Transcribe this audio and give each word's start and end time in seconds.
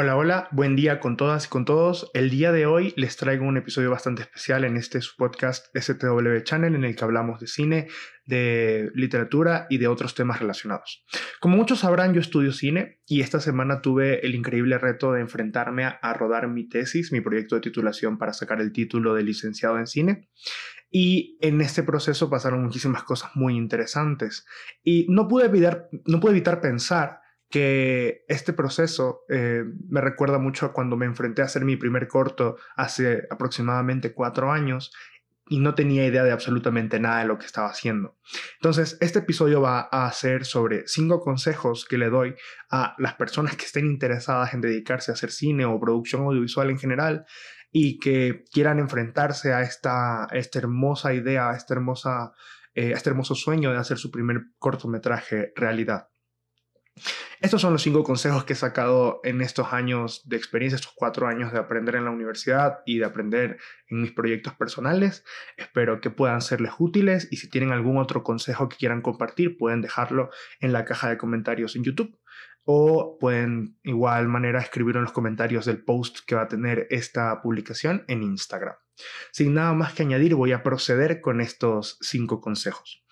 Hola, 0.00 0.16
hola, 0.16 0.48
buen 0.52 0.76
día 0.76 1.00
con 1.00 1.16
todas 1.16 1.46
y 1.46 1.48
con 1.48 1.64
todos. 1.64 2.08
El 2.14 2.30
día 2.30 2.52
de 2.52 2.66
hoy 2.66 2.94
les 2.96 3.16
traigo 3.16 3.44
un 3.44 3.56
episodio 3.56 3.90
bastante 3.90 4.22
especial 4.22 4.62
en 4.62 4.76
este 4.76 5.00
podcast 5.16 5.76
STW 5.76 6.38
Channel 6.44 6.76
en 6.76 6.84
el 6.84 6.94
que 6.94 7.02
hablamos 7.02 7.40
de 7.40 7.48
cine, 7.48 7.88
de 8.24 8.92
literatura 8.94 9.66
y 9.68 9.78
de 9.78 9.88
otros 9.88 10.14
temas 10.14 10.38
relacionados. 10.38 11.04
Como 11.40 11.56
muchos 11.56 11.80
sabrán, 11.80 12.14
yo 12.14 12.20
estudio 12.20 12.52
cine 12.52 13.00
y 13.08 13.22
esta 13.22 13.40
semana 13.40 13.80
tuve 13.80 14.24
el 14.24 14.36
increíble 14.36 14.78
reto 14.78 15.10
de 15.10 15.20
enfrentarme 15.20 15.84
a, 15.84 15.98
a 16.00 16.14
rodar 16.14 16.46
mi 16.46 16.68
tesis, 16.68 17.10
mi 17.10 17.20
proyecto 17.20 17.56
de 17.56 17.62
titulación 17.62 18.18
para 18.18 18.32
sacar 18.32 18.60
el 18.60 18.70
título 18.70 19.14
de 19.14 19.24
licenciado 19.24 19.80
en 19.80 19.88
cine. 19.88 20.28
Y 20.92 21.38
en 21.40 21.60
este 21.60 21.82
proceso 21.82 22.30
pasaron 22.30 22.62
muchísimas 22.62 23.02
cosas 23.02 23.32
muy 23.34 23.56
interesantes. 23.56 24.46
Y 24.84 25.06
no 25.08 25.26
pude 25.26 25.46
evitar, 25.46 25.88
no 26.06 26.20
pude 26.20 26.30
evitar 26.30 26.60
pensar 26.60 27.18
que 27.50 28.24
este 28.28 28.52
proceso 28.52 29.22
eh, 29.28 29.64
me 29.88 30.00
recuerda 30.00 30.38
mucho 30.38 30.66
a 30.66 30.72
cuando 30.72 30.96
me 30.96 31.06
enfrenté 31.06 31.42
a 31.42 31.46
hacer 31.46 31.64
mi 31.64 31.76
primer 31.76 32.06
corto 32.06 32.56
hace 32.76 33.26
aproximadamente 33.30 34.12
cuatro 34.12 34.52
años 34.52 34.92
y 35.48 35.60
no 35.60 35.74
tenía 35.74 36.06
idea 36.06 36.24
de 36.24 36.30
absolutamente 36.30 37.00
nada 37.00 37.20
de 37.20 37.26
lo 37.26 37.38
que 37.38 37.46
estaba 37.46 37.68
haciendo. 37.68 38.18
Entonces, 38.56 38.98
este 39.00 39.20
episodio 39.20 39.62
va 39.62 39.80
a 39.80 40.10
ser 40.12 40.44
sobre 40.44 40.86
cinco 40.86 41.20
consejos 41.20 41.86
que 41.86 41.96
le 41.96 42.10
doy 42.10 42.34
a 42.70 42.94
las 42.98 43.14
personas 43.14 43.56
que 43.56 43.64
estén 43.64 43.86
interesadas 43.86 44.52
en 44.52 44.60
dedicarse 44.60 45.10
a 45.10 45.14
hacer 45.14 45.30
cine 45.30 45.64
o 45.64 45.80
producción 45.80 46.22
audiovisual 46.22 46.68
en 46.70 46.78
general 46.78 47.24
y 47.70 47.98
que 47.98 48.44
quieran 48.52 48.78
enfrentarse 48.78 49.52
a 49.52 49.62
esta, 49.62 50.26
esta 50.32 50.58
hermosa 50.58 51.14
idea, 51.14 51.50
a, 51.50 51.58
hermosa, 51.70 52.32
eh, 52.74 52.92
a 52.92 52.96
este 52.96 53.10
hermoso 53.10 53.34
sueño 53.34 53.72
de 53.72 53.78
hacer 53.78 53.98
su 53.98 54.10
primer 54.10 54.42
cortometraje 54.58 55.52
realidad. 55.56 56.08
Estos 57.40 57.60
son 57.60 57.72
los 57.72 57.82
cinco 57.82 58.02
consejos 58.04 58.44
que 58.44 58.54
he 58.54 58.56
sacado 58.56 59.20
en 59.24 59.40
estos 59.40 59.72
años 59.72 60.28
de 60.28 60.36
experiencia, 60.36 60.76
estos 60.76 60.92
cuatro 60.94 61.26
años 61.26 61.52
de 61.52 61.58
aprender 61.58 61.94
en 61.94 62.04
la 62.04 62.10
universidad 62.10 62.80
y 62.86 62.98
de 62.98 63.04
aprender 63.04 63.58
en 63.88 64.02
mis 64.02 64.12
proyectos 64.12 64.54
personales. 64.54 65.24
Espero 65.56 66.00
que 66.00 66.10
puedan 66.10 66.42
serles 66.42 66.72
útiles 66.78 67.28
y 67.30 67.36
si 67.36 67.48
tienen 67.48 67.72
algún 67.72 67.98
otro 67.98 68.22
consejo 68.22 68.68
que 68.68 68.76
quieran 68.76 69.02
compartir, 69.02 69.56
pueden 69.56 69.82
dejarlo 69.82 70.30
en 70.60 70.72
la 70.72 70.84
caja 70.84 71.08
de 71.08 71.18
comentarios 71.18 71.76
en 71.76 71.84
YouTube 71.84 72.18
o 72.70 73.16
pueden 73.18 73.78
igual 73.82 74.28
manera 74.28 74.60
escribirlo 74.60 75.00
en 75.00 75.04
los 75.04 75.12
comentarios 75.12 75.64
del 75.64 75.82
post 75.82 76.18
que 76.26 76.34
va 76.34 76.42
a 76.42 76.48
tener 76.48 76.86
esta 76.90 77.40
publicación 77.40 78.04
en 78.08 78.22
Instagram. 78.22 78.74
Sin 79.32 79.54
nada 79.54 79.72
más 79.72 79.94
que 79.94 80.02
añadir, 80.02 80.34
voy 80.34 80.52
a 80.52 80.62
proceder 80.62 81.22
con 81.22 81.40
estos 81.40 81.96
cinco 82.02 82.42
consejos. 82.42 83.04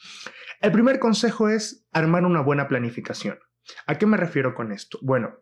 El 0.61 0.73
primer 0.73 0.99
consejo 0.99 1.49
es 1.49 1.87
armar 1.93 2.27
una 2.27 2.43
buena 2.43 2.69
planificación. 2.69 3.39
¿A 3.87 3.97
qué 3.97 4.07
me 4.07 4.17
refiero 4.17 4.55
con 4.55 4.73
esto? 4.73 4.99
Bueno, 5.03 5.37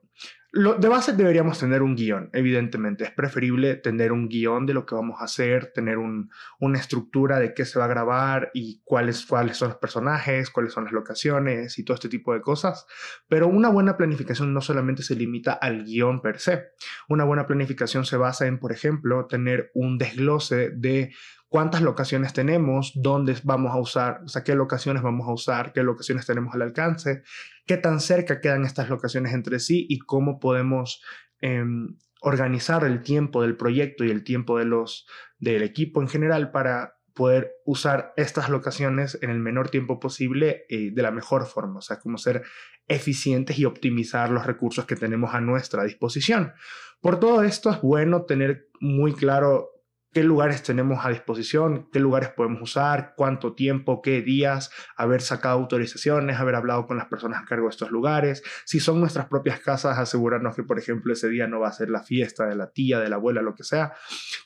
de 0.54 0.88
base 0.88 1.14
deberíamos 1.14 1.58
tener 1.58 1.82
un 1.82 1.96
guion, 1.96 2.30
evidentemente. 2.32 3.02
Es 3.02 3.10
preferible 3.10 3.74
tener 3.74 4.12
un 4.12 4.28
guion 4.28 4.66
de 4.66 4.74
lo 4.74 4.86
que 4.86 4.94
vamos 4.94 5.20
a 5.20 5.24
hacer, 5.24 5.72
tener 5.74 5.98
una 5.98 6.78
estructura 6.78 7.40
de 7.40 7.54
qué 7.54 7.64
se 7.64 7.80
va 7.80 7.86
a 7.86 7.88
grabar 7.88 8.52
y 8.54 8.80
cuáles, 8.84 9.26
cuáles 9.26 9.56
son 9.56 9.70
los 9.70 9.78
personajes, 9.78 10.50
cuáles 10.50 10.72
son 10.72 10.84
las 10.84 10.92
locaciones 10.92 11.76
y 11.78 11.84
todo 11.84 11.96
este 11.96 12.08
tipo 12.08 12.32
de 12.32 12.40
cosas. 12.40 12.86
Pero 13.28 13.48
una 13.48 13.68
buena 13.68 13.96
planificación 13.96 14.54
no 14.54 14.60
solamente 14.60 15.02
se 15.02 15.16
limita 15.16 15.54
al 15.54 15.84
guion 15.84 16.22
per 16.22 16.38
se. 16.38 16.68
Una 17.08 17.24
buena 17.24 17.48
planificación 17.48 18.04
se 18.04 18.16
basa 18.16 18.46
en, 18.46 18.60
por 18.60 18.70
ejemplo, 18.70 19.26
tener 19.26 19.72
un 19.74 19.98
desglose 19.98 20.70
de 20.70 21.12
cuántas 21.48 21.82
locaciones 21.82 22.32
tenemos, 22.32 22.92
dónde 22.96 23.36
vamos 23.44 23.72
a 23.72 23.78
usar, 23.78 24.22
o 24.24 24.28
sea, 24.28 24.42
qué 24.42 24.56
locaciones 24.56 25.02
vamos 25.02 25.28
a 25.28 25.32
usar, 25.32 25.72
qué 25.72 25.84
locaciones 25.84 26.26
tenemos 26.26 26.52
al 26.52 26.62
alcance, 26.62 27.22
qué 27.66 27.76
tan 27.76 28.00
cerca 28.00 28.40
quedan 28.40 28.64
estas 28.64 28.88
locaciones 28.88 29.32
entre 29.32 29.58
sí 29.58 29.86
y 29.88 29.98
cómo 29.98 30.38
podemos 30.38 31.02
em, 31.40 31.96
organizar 32.20 32.84
el 32.84 33.02
tiempo 33.02 33.42
del 33.42 33.56
proyecto 33.56 34.04
y 34.04 34.10
el 34.10 34.24
tiempo 34.24 34.58
de 34.58 34.64
los, 34.64 35.06
del 35.38 35.62
equipo 35.62 36.00
en 36.00 36.08
general 36.08 36.50
para 36.50 36.94
poder 37.14 37.52
usar 37.64 38.12
estas 38.16 38.48
locaciones 38.48 39.18
en 39.22 39.30
el 39.30 39.38
menor 39.38 39.70
tiempo 39.70 40.00
posible 40.00 40.64
y 40.68 40.90
de 40.90 41.02
la 41.02 41.12
mejor 41.12 41.46
forma, 41.46 41.78
o 41.78 41.82
sea, 41.82 42.00
cómo 42.00 42.18
ser 42.18 42.42
eficientes 42.88 43.58
y 43.58 43.64
optimizar 43.64 44.30
los 44.30 44.46
recursos 44.46 44.84
que 44.84 44.96
tenemos 44.96 45.32
a 45.32 45.40
nuestra 45.40 45.84
disposición. 45.84 46.52
Por 47.00 47.20
todo 47.20 47.42
esto 47.42 47.70
es 47.70 47.80
bueno 47.80 48.24
tener 48.24 48.68
muy 48.80 49.12
claro 49.12 49.73
qué 50.14 50.22
lugares 50.22 50.62
tenemos 50.62 51.04
a 51.04 51.10
disposición, 51.10 51.88
qué 51.92 51.98
lugares 51.98 52.30
podemos 52.30 52.62
usar, 52.62 53.14
cuánto 53.16 53.54
tiempo, 53.54 54.00
qué 54.00 54.22
días, 54.22 54.70
haber 54.96 55.20
sacado 55.20 55.58
autorizaciones, 55.58 56.38
haber 56.38 56.54
hablado 56.54 56.86
con 56.86 56.96
las 56.96 57.06
personas 57.06 57.42
a 57.42 57.44
cargo 57.44 57.66
de 57.66 57.70
estos 57.70 57.90
lugares. 57.90 58.42
Si 58.64 58.78
son 58.78 59.00
nuestras 59.00 59.26
propias 59.26 59.58
casas, 59.58 59.98
asegurarnos 59.98 60.54
que, 60.54 60.62
por 60.62 60.78
ejemplo, 60.78 61.12
ese 61.12 61.28
día 61.28 61.48
no 61.48 61.58
va 61.60 61.68
a 61.68 61.72
ser 61.72 61.90
la 61.90 62.04
fiesta 62.04 62.46
de 62.46 62.54
la 62.54 62.70
tía, 62.70 63.00
de 63.00 63.08
la 63.08 63.16
abuela, 63.16 63.42
lo 63.42 63.54
que 63.54 63.64
sea. 63.64 63.92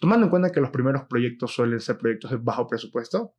Tomando 0.01 0.27
en 0.27 0.31
cuenta 0.31 0.51
que 0.51 0.61
los 0.61 0.71
primeros 0.71 1.05
proyectos 1.05 1.53
suelen 1.53 1.81
ser 1.81 1.99
proyectos 1.99 2.31
de 2.31 2.39
bajo 2.39 2.67
presupuesto, 2.67 3.35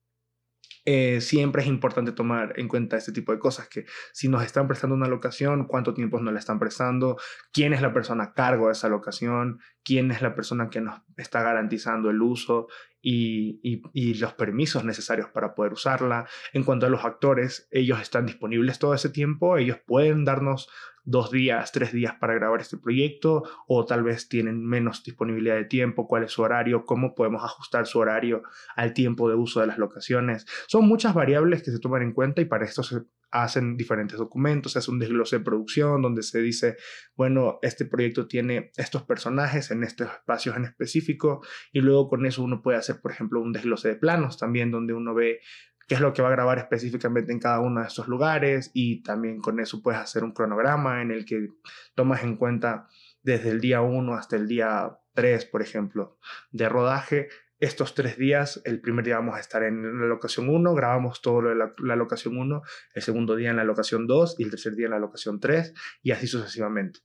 eh, 0.92 1.22
siempre 1.22 1.62
es 1.62 1.68
importante 1.68 2.14
tomar 2.14 2.54
en 2.56 2.68
cuenta 2.68 2.98
este 2.98 3.12
tipo 3.12 3.32
de 3.32 3.38
cosas, 3.38 3.70
que 3.70 3.86
si 4.12 4.28
nos 4.28 4.44
están 4.44 4.68
prestando 4.68 4.96
una 4.96 5.08
locación, 5.08 5.68
cuánto 5.68 5.94
tiempo 5.94 6.20
nos 6.20 6.34
la 6.34 6.40
están 6.40 6.58
prestando, 6.58 7.16
quién 7.54 7.74
es 7.74 7.82
la 7.84 7.94
persona 7.94 8.24
a 8.24 8.34
cargo 8.34 8.66
de 8.66 8.72
esa 8.72 8.90
locación, 8.90 9.60
quién 9.84 10.10
es 10.10 10.24
la 10.24 10.34
persona 10.34 10.72
que 10.72 10.82
nos 10.82 11.00
está 11.16 11.44
garantizando 11.44 12.10
el 12.10 12.20
uso 12.24 12.70
y, 13.02 14.16
los 14.20 14.34
permisos 14.34 14.84
necesarios 14.84 15.30
para 15.30 15.56
poder 15.56 15.74
usarla. 15.74 16.28
En 16.54 16.64
cuanto 16.64 16.86
a 16.86 16.90
los 16.90 17.06
actores, 17.06 17.68
ellos 17.72 18.02
están 18.02 18.26
disponibles 18.26 18.80
todo 18.80 18.94
ese 18.94 19.10
tiempo, 19.10 19.58
ellos 19.58 19.78
pueden 19.86 20.26
darnos 20.26 20.70
dos 21.06 21.32
días, 21.32 21.72
tres 21.72 21.92
días 21.92 22.14
para 22.20 22.36
grabar 22.36 22.62
este 22.62 22.78
proyecto 22.78 23.44
o 23.68 23.86
tal 23.86 24.04
vez 24.04 24.30
tienen 24.30 24.64
menos 24.64 25.04
disponibilidad 25.04 25.56
de 25.56 25.66
tiempo, 25.66 26.08
cuál 26.08 26.24
es 26.24 26.32
su 26.32 26.42
horario, 26.42 26.86
cómo 26.86 27.16
podemos 27.16 27.44
ajustar 27.44 27.88
su 27.88 28.00
horario 28.00 28.44
al 28.76 28.94
tiempo 28.94 29.30
de 29.30 29.36
uso 29.36 29.60
de 29.62 29.68
las 29.68 29.78
locaciones. 29.78 30.46
Son 30.68 30.88
muchas 30.88 31.14
variables 31.14 31.64
que 31.64 31.72
se 31.72 31.80
toman 31.80 32.04
en 32.04 32.14
cuenta 32.14 32.42
y 32.42 32.46
para 32.46 32.66
esto 32.66 32.84
se 32.84 33.02
hacen 33.32 33.78
diferentes 33.78 34.18
documentos, 34.18 34.74
se 34.74 34.80
hace 34.80 34.92
un 34.92 35.00
desglose 35.00 35.38
de 35.38 35.44
producción 35.44 36.02
donde 36.02 36.24
se 36.24 36.42
dice, 36.42 36.78
bueno, 37.16 37.60
este 37.62 37.86
proyecto 37.86 38.28
tiene 38.28 38.72
estos 38.78 39.04
personajes 39.04 39.72
en 39.72 39.84
estos 39.84 40.10
espacios 40.12 40.56
en 40.58 40.66
específico 40.66 41.42
y 41.72 41.82
luego 41.82 42.10
con 42.10 42.26
eso 42.26 42.44
uno 42.44 42.62
puede 42.62 42.78
hacer, 42.78 43.02
por 43.02 43.12
ejemplo, 43.12 43.42
un 43.42 43.54
desglose 43.54 43.90
de 43.90 43.96
planos 43.96 44.38
también 44.38 44.72
donde 44.72 44.94
uno 44.94 45.14
ve 45.14 45.42
qué 45.90 45.96
es 45.96 46.02
lo 46.02 46.14
que 46.14 46.22
va 46.22 46.28
a 46.28 46.32
grabar 46.32 46.60
específicamente 46.60 47.32
en 47.32 47.40
cada 47.40 47.60
uno 47.62 47.82
de 47.82 47.88
estos 47.88 48.08
lugares 48.08 48.70
y 48.76 49.02
también 49.02 49.42
con 49.42 49.60
eso 49.60 49.82
puedes 49.82 50.00
hacer 50.00 50.24
un 50.24 50.34
cronograma 50.34 51.02
en 51.02 51.10
el 51.12 51.26
que 51.26 51.50
tomas 51.96 52.24
en 52.24 52.36
cuenta 52.36 52.88
desde 53.24 53.50
el 53.50 53.60
día 53.60 53.82
1 53.82 54.14
hasta 54.14 54.36
el 54.36 54.48
día 54.48 55.00
3, 55.14 55.46
por 55.46 55.64
ejemplo, 55.64 56.20
de 56.52 56.70
rodaje. 56.70 57.30
Estos 57.60 57.94
tres 57.94 58.18
días, 58.18 58.62
el 58.64 58.80
primer 58.80 59.04
día 59.04 59.16
vamos 59.16 59.36
a 59.36 59.42
estar 59.42 59.64
en 59.64 60.00
la 60.00 60.06
locación 60.06 60.48
1, 60.48 60.74
grabamos 60.76 61.22
todo 61.22 61.42
lo 61.42 61.50
de 61.50 61.56
la, 61.56 61.96
locación 61.98 62.38
1, 62.38 62.62
el 62.94 63.02
segundo 63.02 63.36
día 63.36 63.50
en 63.50 63.58
la 63.58 63.66
locación 63.66 64.08
2 64.08 64.36
y 64.40 64.44
el 64.44 64.50
tercer 64.50 64.76
día 64.76 64.86
en 64.86 64.92
la 64.92 65.00
locación 65.00 65.42
3 65.42 65.74
y 66.02 66.12
así 66.12 66.28
sucesivamente. 66.28 67.02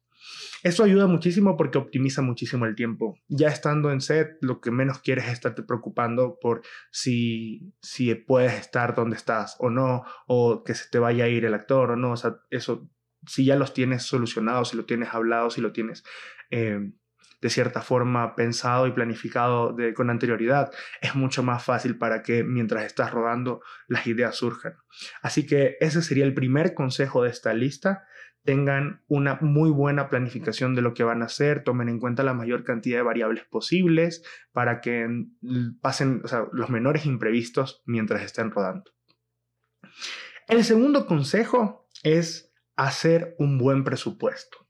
Eso 0.62 0.84
ayuda 0.84 1.08
muchísimo 1.08 1.56
porque 1.56 1.76
optimiza 1.76 2.22
muchísimo 2.22 2.66
el 2.66 2.76
tiempo. 2.76 3.18
Ya 3.26 3.48
estando 3.48 3.90
en 3.90 4.00
set, 4.00 4.38
lo 4.42 4.60
que 4.60 4.70
menos 4.70 5.00
quieres 5.00 5.24
es 5.26 5.32
estarte 5.32 5.64
preocupando 5.64 6.38
por 6.40 6.62
si, 6.92 7.74
si 7.82 8.14
puedes 8.14 8.54
estar 8.54 8.94
donde 8.94 9.16
estás 9.16 9.56
o 9.58 9.70
no, 9.70 10.04
o 10.28 10.62
que 10.62 10.74
se 10.74 10.88
te 10.88 11.00
vaya 11.00 11.24
a 11.24 11.28
ir 11.28 11.44
el 11.44 11.52
actor 11.52 11.90
o 11.90 11.96
no. 11.96 12.12
O 12.12 12.16
sea, 12.16 12.38
eso, 12.50 12.88
si 13.26 13.44
ya 13.44 13.56
los 13.56 13.74
tienes 13.74 14.04
solucionados, 14.04 14.70
si 14.70 14.76
lo 14.76 14.84
tienes 14.86 15.12
hablado, 15.12 15.50
si 15.50 15.60
lo 15.60 15.72
tienes 15.72 16.04
eh, 16.50 16.92
de 17.44 17.50
cierta 17.50 17.82
forma 17.82 18.36
pensado 18.36 18.86
y 18.86 18.92
planificado 18.92 19.76
con 19.94 20.08
anterioridad, 20.08 20.72
es 21.02 21.14
mucho 21.14 21.42
más 21.42 21.62
fácil 21.62 21.98
para 21.98 22.22
que 22.22 22.42
mientras 22.42 22.86
estás 22.86 23.10
rodando 23.10 23.60
las 23.86 24.06
ideas 24.06 24.34
surjan. 24.34 24.78
Así 25.20 25.44
que 25.46 25.76
ese 25.78 26.00
sería 26.00 26.24
el 26.24 26.32
primer 26.32 26.72
consejo 26.72 27.22
de 27.22 27.28
esta 27.28 27.52
lista 27.52 28.06
tengan 28.44 29.02
una 29.08 29.38
muy 29.42 29.68
buena 29.68 30.08
planificación 30.08 30.74
de 30.74 30.80
lo 30.80 30.94
que 30.94 31.04
van 31.04 31.20
a 31.20 31.26
hacer, 31.26 31.64
tomen 31.64 31.90
en 31.90 32.00
cuenta 32.00 32.22
la 32.22 32.32
mayor 32.32 32.64
cantidad 32.64 32.96
de 32.96 33.02
variables 33.02 33.44
posibles 33.44 34.22
para 34.52 34.80
que 34.80 35.06
pasen 35.82 36.22
los 36.52 36.70
menores 36.70 37.04
imprevistos 37.04 37.82
mientras 37.84 38.22
estén 38.22 38.52
rodando. 38.52 38.90
El 40.48 40.64
segundo 40.64 41.04
consejo 41.04 41.90
es 42.02 42.54
hacer 42.74 43.34
un 43.38 43.58
buen 43.58 43.84
presupuesto. 43.84 44.64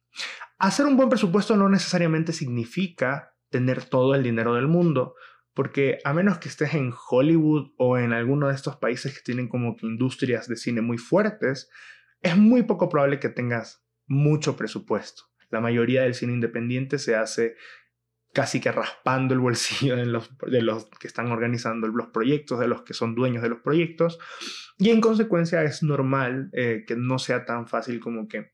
Hacer 0.59 0.87
un 0.87 0.97
buen 0.97 1.09
presupuesto 1.09 1.57
no 1.57 1.69
necesariamente 1.69 2.33
significa 2.33 3.35
tener 3.51 3.85
todo 3.85 4.15
el 4.15 4.23
dinero 4.23 4.55
del 4.55 4.69
mundo, 4.69 5.15
porque 5.53 5.99
a 6.05 6.13
menos 6.13 6.39
que 6.39 6.49
estés 6.49 6.75
en 6.75 6.93
Hollywood 7.09 7.73
o 7.77 7.99
en 7.99 8.13
alguno 8.13 8.49
de 8.49 8.55
estos 8.55 8.77
países 8.77 9.15
que 9.15 9.23
tienen 9.23 9.49
como 9.49 9.77
que 9.77 9.87
industrias 9.87 10.49
de 10.49 10.57
cine 10.57 10.81
muy 10.81 10.99
fuertes, 10.99 11.71
es 12.21 12.37
muy 12.37 12.65
poco 12.65 12.89
probable 12.89 13.21
que 13.21 13.29
tengas 13.29 13.85
mucho 14.07 14.57
presupuesto. 14.57 15.25
La 15.51 15.61
mayoría 15.61 16.03
del 16.03 16.15
cine 16.15 16.33
independiente 16.33 16.99
se 16.99 17.15
hace 17.15 17.55
casi 18.35 18.61
que 18.61 18.73
raspando 18.73 19.33
el 19.33 19.41
bolsillo 19.41 19.97
de 19.97 20.07
los, 20.07 20.29
que 20.99 21.07
están 21.07 21.31
organizando 21.31 21.87
los 21.87 22.09
proyectos, 22.09 22.59
de 22.59 22.67
los 22.67 22.83
que 22.83 22.93
son 22.93 23.15
dueños 23.15 23.43
de 23.43 23.49
los 23.49 23.61
proyectos. 23.61 24.19
Y 24.77 24.91
en 24.91 25.01
consecuencia 25.01 25.63
es 25.63 25.83
normal 25.83 26.51
eh, 26.53 26.85
que 26.87 26.97
no 26.97 27.19
sea 27.19 27.45
tan 27.45 27.69
fácil 27.69 28.01
como 28.01 28.27
que 28.27 28.53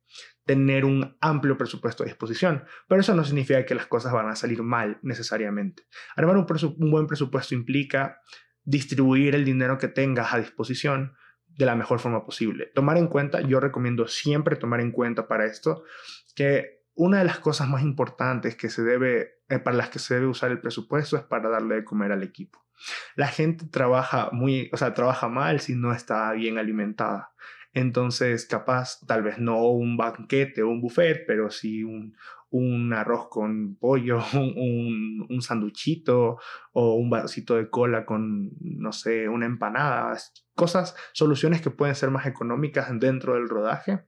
tener 0.51 0.85
un 0.85 1.17
amplio 1.21 1.57
presupuesto 1.57 2.03
a 2.03 2.07
disposición, 2.07 2.65
pero 2.89 3.03
eso 3.03 3.15
no 3.15 3.23
significa 3.23 3.65
que 3.65 3.77
las 3.77 3.87
cosas 3.87 4.13
van 4.13 4.29
a 4.29 4.35
salir 4.35 4.65
mal 4.65 4.99
necesariamente. 5.01 5.85
Armar 6.17 6.37
un, 6.37 6.91
buen 6.91 7.07
presupuesto 7.07 7.55
implica 7.55 8.21
distribuir 8.65 9.37
el 9.37 9.45
dinero 9.45 9.79
que 9.79 9.87
tengas 9.87 10.35
a 10.35 10.39
disposición 10.39 11.15
de 11.47 11.67
la 11.67 11.77
mejor 11.77 12.01
forma 12.01 12.25
posible. 12.25 12.67
Tomar 12.75 12.97
en 12.99 13.07
cuenta, 13.07 13.43
yo 13.43 13.61
recomiendo 13.61 14.09
siempre 14.09 14.57
tomar 14.57 14.81
en 14.81 14.91
cuenta 14.91 15.29
para 15.29 15.47
esto 15.47 15.85
que 16.35 16.83
una 16.95 17.19
de 17.19 17.27
las 17.27 17.39
cosas 17.39 17.69
más 17.69 17.85
importantes 17.85 18.57
que 18.57 18.71
se 18.71 18.83
debe, 18.83 19.43
eh, 19.49 19.61
para 19.61 19.77
las 19.77 19.91
que 19.91 20.01
se 20.01 20.15
debe 20.15 20.27
usar 20.27 20.51
el 20.51 20.61
presupuesto 20.61 21.17
es 21.17 21.23
para 21.23 21.49
darle 21.49 21.77
de 21.77 21.85
comer 21.85 22.11
al 22.11 22.25
equipo. 22.25 22.67
La 23.15 23.29
gente 23.29 23.67
trabaja 23.67 24.31
muy, 24.33 24.69
o 24.73 24.77
sea, 24.77 24.95
trabaja 24.95 25.29
mal 25.29 25.61
si 25.61 25.77
no 25.77 25.93
está 25.93 26.33
bien 26.33 26.59
alimentada. 26.59 27.31
Entonces, 27.73 28.47
capaz, 28.47 28.99
tal 29.07 29.23
vez 29.23 29.39
no 29.39 29.65
un 29.69 29.97
banquete 29.97 30.63
o 30.63 30.69
un 30.69 30.81
buffet, 30.81 31.25
pero 31.27 31.51
sí 31.51 31.85
un, 31.85 32.17
un 32.51 32.93
arroz 32.93 33.29
con 33.29 33.77
pollo, 33.77 34.19
un, 34.35 35.27
un, 35.29 35.43
sanduchito 35.43 36.39
o 36.73 36.95
un 36.95 37.11
vasito 37.11 37.57
de 37.57 37.71
cola 37.71 38.05
con, 38.05 38.51
no 38.61 38.93
sé, 38.93 39.29
una 39.29 39.47
empanada, 39.47 40.17
cosas, 40.55 40.97
soluciones 41.13 41.63
que 41.63 41.71
pueden 41.71 41.95
ser 41.95 42.11
más 42.11 42.27
económicas 42.27 42.89
dentro 42.99 43.35
del 43.35 43.49
rodaje, 43.49 44.05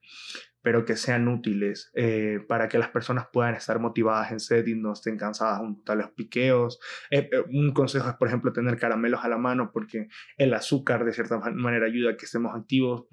pero 0.61 0.85
que 0.85 0.97
sean 0.97 1.29
útiles 1.29 1.91
eh, 1.95 2.39
para 2.49 2.69
que 2.69 2.79
las 2.79 2.89
personas 2.89 3.27
puedan 3.33 3.55
estar 3.55 3.81
motivadas 3.81 4.31
en 4.31 4.41
set 4.41 4.67
y 4.69 4.75
no 4.75 4.93
estén 4.93 5.19
cansadas 5.19 5.59
junto 5.59 5.93
a 5.93 5.97
los 5.97 6.11
piqueos. 6.11 6.79
Eh, 7.11 7.29
eh, 7.33 7.45
un 7.53 7.73
consejo 7.73 8.09
es, 8.09 8.15
por 8.15 8.29
ejemplo, 8.29 8.53
tener 8.53 8.79
caramelos 8.79 9.25
a 9.25 9.29
la 9.29 9.39
mano 9.39 9.71
porque 9.73 10.09
el 10.37 10.55
azúcar 10.55 11.05
de 11.05 11.13
cierta 11.13 11.39
manera 11.39 11.87
ayuda 11.87 12.13
a 12.13 12.17
que 12.17 12.27
estemos 12.27 12.55
activos 12.55 13.07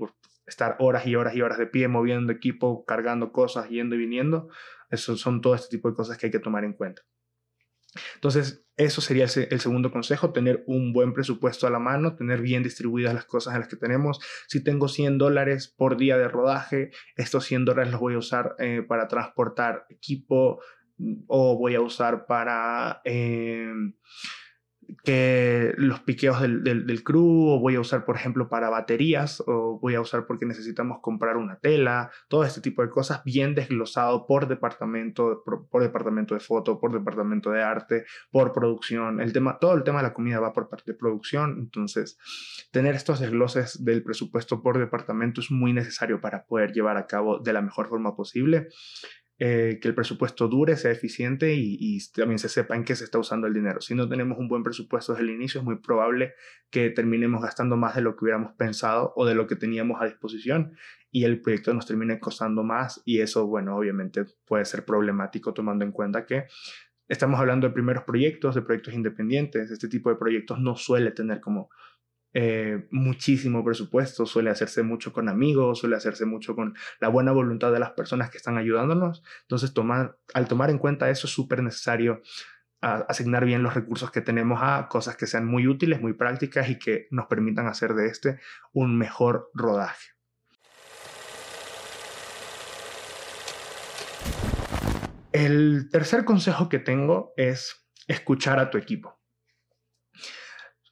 estar 0.50 0.76
horas 0.80 1.08
y 1.08 1.16
horas 1.16 1.36
y 1.36 1.42
horas 1.42 1.58
de 1.58 1.68
pie, 1.68 1.88
moviendo 1.88 2.34
equipo, 2.34 2.84
cargando 2.86 3.32
cosas, 3.32 3.70
yendo 3.70 3.96
y 3.96 4.00
viniendo. 4.00 4.50
Eso 4.90 5.16
son 5.16 5.42
todo 5.42 5.56
este 5.56 5.78
tipo 5.78 5.90
de 5.90 5.96
cosas 5.96 6.18
que 6.18 6.26
hay 6.26 6.32
que 6.32 6.40
tomar 6.40 6.64
en 6.64 6.74
cuenta. 6.74 7.04
Entonces, 8.16 8.66
eso 8.78 9.02
sería 9.02 9.26
el, 9.26 9.60
segundo 9.60 9.92
consejo, 9.92 10.32
tener 10.32 10.64
un 10.68 10.94
buen 10.94 11.14
presupuesto 11.14 11.68
a 11.68 11.70
la 11.70 11.80
mano, 11.80 12.16
tener 12.16 12.42
bien 12.42 12.64
distribuidas 12.64 13.14
las 13.14 13.26
cosas 13.26 13.54
en 13.54 13.62
las 13.62 13.70
que 13.70 13.76
tenemos. 13.76 14.20
Si 14.48 14.64
tengo 14.64 14.88
100 14.88 15.18
dólares 15.18 15.68
por 15.68 15.98
día 15.98 16.18
de 16.18 16.28
rodaje, 16.28 16.92
estos 17.16 17.46
100 17.46 17.66
dólares 17.66 17.92
los 17.92 18.00
voy 18.00 18.14
a 18.14 18.20
usar 18.20 18.56
eh, 18.60 18.84
para 18.88 19.08
transportar 19.08 19.86
equipo 19.90 20.62
mm, 20.98 21.24
o 21.28 21.58
voy 21.58 21.76
a 21.76 21.82
usar 21.82 22.26
para... 22.26 23.02
Eh, 23.06 23.72
que 25.04 25.74
los 25.78 26.00
piqueos 26.02 26.42
del, 26.42 26.64
del, 26.64 27.04
crew, 27.04 27.50
o 27.50 27.60
voy 27.60 27.76
a 27.76 27.80
usar, 27.80 28.06
por 28.06 28.16
ejemplo, 28.16 28.50
para 28.50 28.70
baterías, 28.70 29.44
o 29.46 29.80
voy 29.80 29.96
a 29.96 30.02
usar 30.02 30.26
porque 30.26 30.46
necesitamos 30.46 31.00
comprar 31.02 31.38
una 31.38 31.58
tela, 31.60 32.12
todo 32.28 32.44
este 32.44 32.62
tipo 32.62 32.82
de 32.82 32.90
cosas 32.90 33.24
bien 33.24 33.56
desglosado 33.56 34.26
por 34.26 34.48
departamento, 34.48 35.44
por, 35.44 35.82
departamento 35.82 36.34
de 36.34 36.40
foto, 36.40 36.80
por 36.80 36.92
departamento 36.94 37.52
de 37.52 37.62
arte, 37.62 38.06
por 38.32 38.54
producción. 38.54 39.22
El 39.22 39.34
tema, 39.34 39.60
todo 39.60 39.74
el 39.74 39.84
tema 39.84 40.00
de 40.00 40.08
la 40.08 40.14
comida 40.14 40.40
va 40.40 40.54
por 40.54 40.70
parte 40.70 40.92
de 40.92 40.98
producción, 40.98 41.58
entonces 41.60 42.18
tener 42.72 42.96
estos 42.96 43.20
desgloses 43.20 43.84
del 43.84 44.04
presupuesto 44.04 44.62
por 44.62 44.78
departamento 44.78 45.42
es 45.42 45.52
muy 45.52 45.74
necesario 45.74 46.22
para 46.22 46.46
poder 46.46 46.72
llevar 46.72 46.98
a 46.98 47.08
cabo 47.08 47.40
de 47.40 47.54
la 47.54 47.62
mejor 47.62 47.88
forma 47.88 48.16
posible. 48.16 48.68
Eh, 49.42 49.80
que 49.82 49.88
el 49.88 49.96
presupuesto 49.96 50.50
dure, 50.50 50.76
sea 50.76 50.92
eficiente 50.92 51.54
y, 51.56 51.98
también 52.14 52.40
se 52.40 52.50
sepa 52.50 52.76
en 52.76 52.84
qué 52.84 52.94
se 52.98 53.06
está 53.06 53.20
usando 53.20 53.48
el 53.48 53.54
dinero. 53.54 53.80
Si 53.80 53.96
no 53.96 54.10
tenemos 54.10 54.38
un 54.38 54.50
buen 54.50 54.64
presupuesto 54.64 55.14
desde 55.14 55.24
el 55.24 55.34
inicio, 55.34 55.62
es 55.62 55.66
muy 55.66 55.78
probable 55.78 56.34
que 56.70 56.90
terminemos 56.90 57.42
gastando 57.42 57.78
más 57.78 57.96
de 57.96 58.02
lo 58.02 58.18
que 58.18 58.26
hubiéramos 58.26 58.52
pensado 58.58 59.14
o 59.16 59.26
de 59.26 59.36
lo 59.36 59.48
que 59.48 59.56
teníamos 59.56 60.02
a 60.02 60.06
disposición 60.06 60.76
y 61.10 61.24
el 61.24 61.40
proyecto 61.40 61.74
nos 61.74 61.86
termine 61.86 62.20
costando 62.20 62.64
más 62.64 63.02
y 63.06 63.22
eso, 63.22 63.48
bueno, 63.48 63.78
obviamente 63.78 64.26
puede 64.46 64.66
ser 64.66 64.84
problemático 64.84 65.54
tomando 65.54 65.86
en 65.86 65.94
cuenta 65.94 66.26
que 66.26 66.48
estamos 67.08 67.40
hablando 67.40 67.66
de 67.66 67.74
primeros 67.74 68.04
proyectos, 68.04 68.56
de 68.56 68.62
proyectos 68.62 68.94
independientes. 68.94 69.72
Este 69.72 69.88
tipo 69.88 70.10
de 70.10 70.18
proyectos 70.18 70.60
no 70.60 70.76
suele 70.76 71.12
tener 71.12 71.40
como 71.40 71.70
eh, 72.34 72.88
muchísimo 72.92 73.64
presupuesto, 73.64 74.26
suele 74.26 74.50
hacerse 74.50 74.84
mucho 74.84 75.12
con 75.12 75.30
amigos, 75.30 75.80
suele 75.80 75.96
hacerse 75.96 76.26
mucho 76.26 76.56
con 76.56 76.76
la 77.00 77.08
buena 77.08 77.32
voluntad 77.32 77.72
de 77.72 77.80
las 77.80 77.92
personas 77.92 78.30
que 78.30 78.38
están 78.38 78.58
ayudándonos. 78.58 79.24
Entonces, 79.42 79.74
tomar, 79.74 80.18
al 80.34 80.48
tomar 80.48 80.70
en 80.70 80.78
cuenta 80.78 81.10
eso 81.10 81.28
es 81.28 81.34
súper 81.34 81.64
necesario 81.64 82.22
asignar 82.82 83.44
bien 83.44 83.62
los 83.62 83.74
recursos 83.74 84.10
que 84.10 84.22
tenemos 84.22 84.60
a 84.64 84.88
cosas 84.88 85.18
que 85.18 85.28
sean 85.28 85.46
muy 85.46 85.68
útiles, 85.68 86.00
muy 86.00 86.14
prácticas 86.14 86.70
y 86.70 86.80
que 86.80 87.08
nos 87.12 87.26
permitan 87.26 87.68
hacer 87.68 87.94
de 87.94 88.08
este 88.08 88.40
un 88.72 88.98
mejor 88.98 89.50
rodaje. 89.54 90.10
El 95.32 95.90
tercer 95.92 96.26
consejo 96.26 96.70
que 96.70 96.80
tengo 96.80 97.34
es 97.38 97.86
escuchar 98.08 98.60
a 98.60 98.70
tu 98.70 98.78
equipo. 98.78 99.19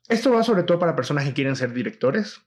Esto 0.07 0.31
va 0.31 0.43
sobre 0.43 0.63
todo 0.63 0.79
para 0.79 0.95
personas 0.95 1.25
que 1.25 1.33
quieren 1.33 1.55
ser 1.55 1.73
directores. 1.73 2.41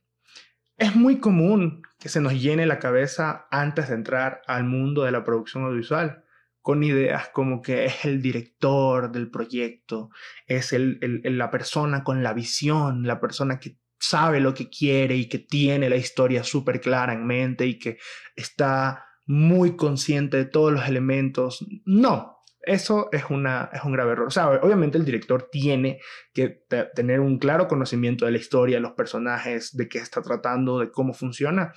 Es 0.76 0.96
muy 0.96 1.20
común 1.20 1.82
que 1.98 2.08
se 2.08 2.20
nos 2.20 2.32
llene 2.32 2.64
la 2.66 2.78
cabeza 2.78 3.46
antes 3.50 3.88
de 3.88 3.94
entrar 3.94 4.40
al 4.46 4.64
mundo 4.64 5.02
de 5.02 5.12
la 5.12 5.24
producción 5.24 5.64
audiovisual 5.64 6.24
con 6.62 6.82
ideas 6.82 7.28
como 7.30 7.62
que 7.62 7.86
es 7.86 8.04
el 8.04 8.20
director 8.20 9.10
del 9.10 9.30
proyecto, 9.30 10.10
es 10.46 10.74
la 10.74 11.50
persona 11.50 12.04
con 12.04 12.22
la 12.22 12.34
visión, 12.34 13.06
la 13.06 13.20
persona 13.20 13.58
que 13.58 13.78
sabe 13.98 14.40
lo 14.40 14.54
que 14.54 14.68
quiere 14.68 15.16
y 15.16 15.28
que 15.28 15.38
tiene 15.38 15.88
la 15.88 15.96
historia 15.96 16.44
súper 16.44 16.80
clara 16.80 17.12
en 17.12 17.26
mente 17.26 17.66
y 17.66 17.78
que 17.78 17.98
está 18.36 19.06
muy 19.26 19.76
consciente 19.76 20.36
de 20.36 20.44
todos 20.46 20.72
los 20.72 20.86
elementos. 20.88 21.64
No, 21.84 22.39
eso 22.62 23.08
es, 23.12 23.24
una, 23.30 23.70
es 23.72 23.82
un 23.84 23.92
grave 23.92 24.12
error. 24.12 24.26
O 24.26 24.30
sea, 24.30 24.48
obviamente 24.48 24.98
el 24.98 25.04
director 25.04 25.48
tiene 25.50 26.00
que 26.32 26.64
tener 26.94 27.20
un 27.20 27.38
claro 27.38 27.68
conocimiento 27.68 28.26
de 28.26 28.32
la 28.32 28.38
historia, 28.38 28.80
los 28.80 28.92
personajes, 28.92 29.76
de 29.76 29.88
qué 29.88 29.98
está 29.98 30.22
tratando, 30.22 30.78
de 30.78 30.90
cómo 30.90 31.14
funciona, 31.14 31.72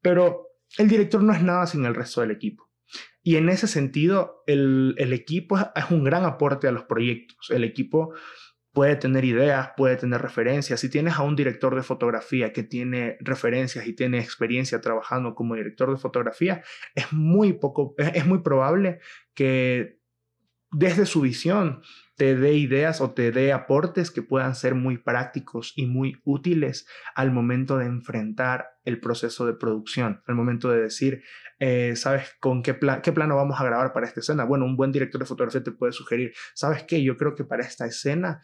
pero 0.00 0.48
el 0.76 0.88
director 0.88 1.22
no 1.22 1.32
es 1.32 1.42
nada 1.42 1.66
sin 1.66 1.84
el 1.84 1.94
resto 1.94 2.20
del 2.20 2.30
equipo. 2.30 2.68
Y 3.22 3.36
en 3.36 3.48
ese 3.48 3.66
sentido, 3.66 4.42
el, 4.46 4.94
el 4.98 5.12
equipo 5.12 5.58
es 5.58 5.90
un 5.90 6.04
gran 6.04 6.24
aporte 6.24 6.68
a 6.68 6.72
los 6.72 6.84
proyectos. 6.84 7.50
El 7.50 7.64
equipo 7.64 8.14
puede 8.72 8.96
tener 8.96 9.24
ideas, 9.24 9.70
puede 9.76 9.96
tener 9.96 10.22
referencias. 10.22 10.78
Si 10.80 10.88
tienes 10.88 11.14
a 11.14 11.22
un 11.22 11.34
director 11.34 11.74
de 11.74 11.82
fotografía 11.82 12.52
que 12.52 12.62
tiene 12.62 13.16
referencias 13.20 13.86
y 13.86 13.92
tiene 13.92 14.20
experiencia 14.20 14.80
trabajando 14.80 15.34
como 15.34 15.56
director 15.56 15.90
de 15.90 15.98
fotografía, 15.98 16.62
es 16.94 17.12
muy 17.12 17.54
poco, 17.54 17.94
es 17.98 18.24
muy 18.24 18.38
probable 18.40 19.00
que 19.34 19.97
desde 20.70 21.06
su 21.06 21.22
visión 21.22 21.82
te 22.16 22.34
dé 22.34 22.54
ideas 22.54 23.00
o 23.00 23.12
te 23.12 23.30
dé 23.30 23.52
aportes 23.52 24.10
que 24.10 24.22
puedan 24.22 24.54
ser 24.56 24.74
muy 24.74 24.98
prácticos 24.98 25.72
y 25.76 25.86
muy 25.86 26.20
útiles 26.24 26.86
al 27.14 27.30
momento 27.30 27.78
de 27.78 27.86
enfrentar 27.86 28.66
el 28.84 29.00
proceso 29.00 29.46
de 29.46 29.54
producción, 29.54 30.22
al 30.26 30.34
momento 30.34 30.68
de 30.68 30.82
decir, 30.82 31.22
eh, 31.60 31.94
¿sabes 31.94 32.34
con 32.40 32.62
qué, 32.62 32.76
qué 33.02 33.12
plano 33.12 33.36
vamos 33.36 33.60
a 33.60 33.64
grabar 33.64 33.92
para 33.92 34.06
esta 34.06 34.20
escena? 34.20 34.44
Bueno, 34.44 34.64
un 34.64 34.76
buen 34.76 34.90
director 34.90 35.20
de 35.20 35.26
fotografía 35.26 35.62
te 35.62 35.70
puede 35.70 35.92
sugerir, 35.92 36.32
¿sabes 36.54 36.82
qué? 36.82 37.02
Yo 37.04 37.16
creo 37.16 37.36
que 37.36 37.44
para 37.44 37.62
esta 37.62 37.86
escena 37.86 38.42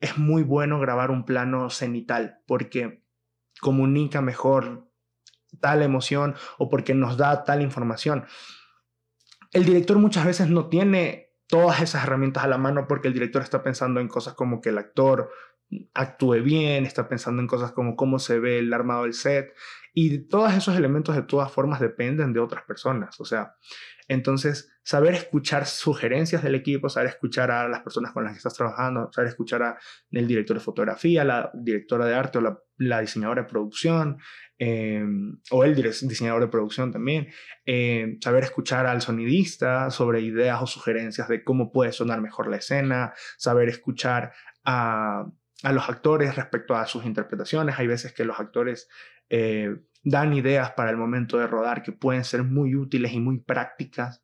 es 0.00 0.16
muy 0.16 0.42
bueno 0.42 0.80
grabar 0.80 1.10
un 1.10 1.26
plano 1.26 1.68
cenital 1.68 2.38
porque 2.46 3.04
comunica 3.60 4.22
mejor 4.22 4.90
tal 5.60 5.82
emoción 5.82 6.34
o 6.58 6.70
porque 6.70 6.94
nos 6.94 7.18
da 7.18 7.44
tal 7.44 7.60
información. 7.60 8.24
El 9.52 9.64
director 9.64 9.98
muchas 9.98 10.24
veces 10.24 10.48
no 10.48 10.68
tiene 10.68 11.29
todas 11.50 11.82
esas 11.82 12.04
herramientas 12.04 12.44
a 12.44 12.48
la 12.48 12.58
mano 12.58 12.86
porque 12.88 13.08
el 13.08 13.14
director 13.14 13.42
está 13.42 13.62
pensando 13.62 14.00
en 14.00 14.08
cosas 14.08 14.34
como 14.34 14.60
que 14.60 14.70
el 14.70 14.78
actor 14.78 15.30
actúe 15.94 16.42
bien, 16.42 16.86
está 16.86 17.08
pensando 17.08 17.42
en 17.42 17.48
cosas 17.48 17.72
como 17.72 17.96
cómo 17.96 18.18
se 18.18 18.38
ve 18.38 18.58
el 18.58 18.72
armado 18.72 19.02
del 19.02 19.14
set. 19.14 19.54
Y 19.92 20.28
todos 20.28 20.54
esos 20.54 20.76
elementos 20.76 21.16
de 21.16 21.22
todas 21.22 21.50
formas 21.50 21.80
dependen 21.80 22.32
de 22.32 22.40
otras 22.40 22.64
personas, 22.64 23.20
o 23.20 23.24
sea, 23.24 23.56
entonces 24.06 24.72
saber 24.82 25.14
escuchar 25.14 25.66
sugerencias 25.66 26.42
del 26.42 26.54
equipo, 26.54 26.88
saber 26.88 27.10
escuchar 27.10 27.50
a 27.50 27.68
las 27.68 27.82
personas 27.82 28.12
con 28.12 28.24
las 28.24 28.32
que 28.32 28.38
estás 28.38 28.54
trabajando, 28.54 29.10
saber 29.12 29.28
escuchar 29.28 29.62
a 29.62 29.78
el 30.10 30.26
director 30.26 30.56
de 30.56 30.62
fotografía, 30.62 31.24
la 31.24 31.50
directora 31.54 32.06
de 32.06 32.14
arte 32.14 32.38
o 32.38 32.40
la, 32.40 32.58
la 32.76 33.00
diseñadora 33.00 33.42
de 33.42 33.48
producción, 33.48 34.18
eh, 34.62 35.02
o 35.50 35.64
el 35.64 35.74
diseñador 35.74 36.42
de 36.42 36.48
producción 36.48 36.92
también, 36.92 37.28
eh, 37.64 38.18
saber 38.22 38.44
escuchar 38.44 38.84
al 38.84 39.00
sonidista 39.00 39.90
sobre 39.90 40.20
ideas 40.20 40.60
o 40.60 40.66
sugerencias 40.66 41.28
de 41.28 41.42
cómo 41.42 41.72
puede 41.72 41.92
sonar 41.92 42.20
mejor 42.20 42.48
la 42.48 42.58
escena, 42.58 43.14
saber 43.38 43.70
escuchar 43.70 44.32
a, 44.64 45.24
a 45.62 45.72
los 45.72 45.88
actores 45.88 46.36
respecto 46.36 46.76
a 46.76 46.86
sus 46.86 47.06
interpretaciones. 47.06 47.78
Hay 47.78 47.86
veces 47.86 48.12
que 48.12 48.26
los 48.26 48.38
actores 48.38 48.88
eh, 49.30 49.76
dan 50.04 50.34
ideas 50.34 50.72
para 50.72 50.90
el 50.90 50.98
momento 50.98 51.38
de 51.38 51.46
rodar 51.46 51.82
que 51.82 51.92
pueden 51.92 52.24
ser 52.24 52.42
muy 52.42 52.74
útiles 52.74 53.12
y 53.12 53.20
muy 53.20 53.38
prácticas 53.38 54.22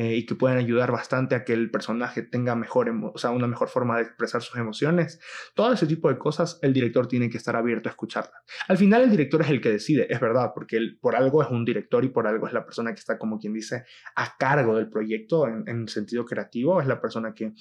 eh, 0.00 0.14
y 0.14 0.26
que 0.26 0.36
pueden 0.36 0.58
ayudar 0.58 0.92
bastante 0.92 1.34
a 1.34 1.42
que 1.42 1.52
el 1.52 1.72
personaje 1.72 2.22
tenga 2.22 2.54
mejor, 2.54 2.88
o 2.88 3.18
sea, 3.18 3.30
una 3.30 3.48
mejor 3.48 3.68
forma 3.68 3.96
de 3.96 4.04
expresar 4.04 4.42
sus 4.42 4.56
emociones. 4.56 5.18
Todo 5.56 5.72
ese 5.72 5.88
tipo 5.88 6.08
de 6.08 6.16
cosas 6.16 6.60
el 6.62 6.72
director 6.72 7.08
tiene 7.08 7.28
que 7.28 7.36
estar 7.36 7.56
abierto 7.56 7.88
a 7.88 7.90
escucharlas. 7.90 8.40
Al 8.68 8.76
final 8.76 9.02
el 9.02 9.10
director 9.10 9.42
es 9.42 9.50
el 9.50 9.60
que 9.60 9.70
decide, 9.70 10.06
es 10.08 10.20
verdad, 10.20 10.52
porque 10.54 10.76
él 10.76 11.00
por 11.02 11.16
algo 11.16 11.42
es 11.42 11.50
un 11.50 11.64
director 11.64 12.04
y 12.04 12.10
por 12.10 12.28
algo 12.28 12.46
es 12.46 12.52
la 12.52 12.64
persona 12.64 12.92
que 12.92 13.00
está, 13.00 13.18
como 13.18 13.40
quien 13.40 13.52
dice, 13.52 13.86
a 14.14 14.36
cargo 14.38 14.76
del 14.76 14.88
proyecto 14.88 15.48
en, 15.48 15.64
en 15.66 15.88
sentido 15.88 16.24
creativo, 16.24 16.80
es 16.80 16.86
la 16.86 17.00
persona 17.00 17.34
que, 17.34 17.54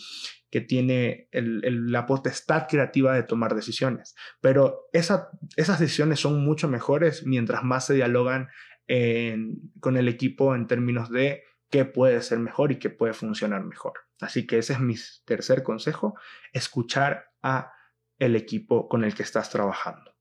que 0.51 0.62
tiene 0.62 1.29
la 1.32 2.06
potestad 2.06 2.67
creativa 2.70 3.15
de 3.15 3.24
tomar 3.24 3.56
decisiones. 3.56 4.13
Pero 4.41 4.89
esa, 4.94 5.29
esas 5.56 5.79
decisiones 5.79 6.20
son 6.20 6.46
mucho 6.46 6.67
mejores 6.67 7.25
mientras 7.25 7.63
más 7.63 7.88
se 7.88 7.96
dialogan 7.96 8.50
con 9.79 9.98
el 9.98 10.08
equipo 10.08 10.53
en 10.53 10.67
términos 10.67 11.10
de 11.10 11.47
qué 11.69 11.86
puede 11.86 12.21
ser 12.21 12.39
mejor 12.39 12.71
y 12.71 12.79
qué 12.79 12.89
puede 12.89 13.13
funcionar 13.13 13.63
mejor. 13.63 13.93
Así 14.19 14.47
que 14.47 14.57
ese 14.57 14.74
es 14.74 14.79
mi 14.79 14.95
tercer 15.25 15.63
consejo, 15.63 16.15
escuchar 16.53 17.31
a 17.41 17.74
el 18.19 18.36
equipo 18.36 18.88
con 18.88 19.03
el 19.03 19.13
que 19.13 19.24
estás 19.24 19.50
trabajando. 19.50 20.15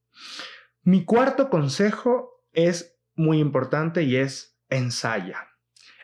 Mi 0.82 1.04
cuarto 1.04 1.50
consejo 1.50 2.44
es 2.52 2.98
muy 3.14 3.38
importante 3.38 4.02
y 4.02 4.16
es 4.16 4.58
ensaya. 4.68 5.48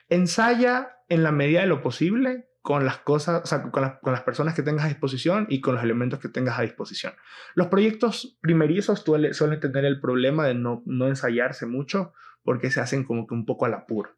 Ensaya 0.09 0.99
en 1.09 1.23
la 1.23 1.33
medida 1.33 1.61
de 1.61 1.67
lo 1.67 1.83
posible 1.83 2.49
con 2.63 2.85
las 2.85 2.99
cosas, 2.99 3.43
o 3.43 3.47
sea, 3.47 3.71
con, 3.71 3.83
las 3.83 4.23
personas 4.23 4.55
que 4.55 4.63
tengas 4.63 4.85
a 4.85 4.89
disposición 4.89 5.47
y 5.49 5.61
con 5.61 5.75
los 5.75 5.85
elementos 5.85 6.21
que 6.21 6.29
tengas 6.29 6.59
a 6.59 6.63
disposición. 6.63 7.13
Los 7.55 7.67
proyectos 7.67 8.39
primerizos 8.41 9.01
suelen 9.03 9.61
tener 9.61 9.85
el 9.85 10.01
problema 10.01 10.47
de 10.47 10.55
no, 10.55 10.83
no 10.87 11.09
ensayarse 11.09 11.67
mucho 11.67 12.13
porque 12.45 12.71
se 12.71 12.81
hacen 12.81 13.05
como 13.05 13.27
que 13.27 13.35
un 13.35 13.45
poco 13.45 13.67
al 13.67 13.75
apuro. 13.75 14.11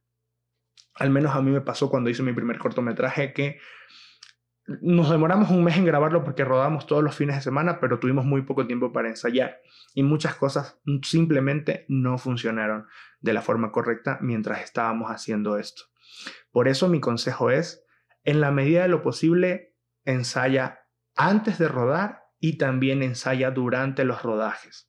Al 0.95 1.11
menos 1.11 1.35
a 1.35 1.43
mí 1.43 1.51
me 1.51 1.61
pasó 1.61 1.91
cuando 1.91 2.11
hice 2.11 2.23
mi 2.23 2.33
primer 2.33 2.59
cortometraje 2.59 3.33
que 3.33 3.59
nos 4.67 5.11
demoramos 5.11 5.51
un 5.51 5.63
mes 5.63 5.77
en 5.77 5.85
grabarlo 5.85 6.25
porque 6.25 6.45
rodamos 6.45 6.87
todos 6.87 7.03
los 7.03 7.15
fines 7.15 7.37
de 7.37 7.43
semana, 7.43 7.81
pero 7.81 7.99
tuvimos 7.99 8.25
muy 8.25 8.43
poco 8.43 8.67
tiempo 8.67 8.93
para 8.93 9.09
ensayar 9.09 9.61
y 9.93 10.03
muchas 10.03 10.37
cosas 10.37 10.81
simplemente 11.03 11.85
no 11.89 12.17
funcionaron 12.17 12.87
de 13.21 13.35
la 13.35 13.43
forma 13.43 13.73
correcta 13.73 14.19
mientras 14.23 14.63
estábamos 14.63 15.11
haciendo 15.11 15.59
esto. 15.59 15.83
Por 16.51 16.69
eso 16.69 16.89
mi 16.89 17.01
consejo 17.01 17.51
es, 17.51 17.85
en 18.23 18.41
la 18.41 18.51
medida 18.51 18.83
de 18.83 18.89
lo 18.89 19.03
posible, 19.03 19.75
ensaya 20.05 20.87
antes 21.15 21.59
de 21.59 21.69
rodar 21.69 22.25
y 22.41 22.57
también 22.57 23.03
ensaya 23.03 23.51
durante 23.51 24.05
los 24.05 24.23
rodajes. 24.23 24.89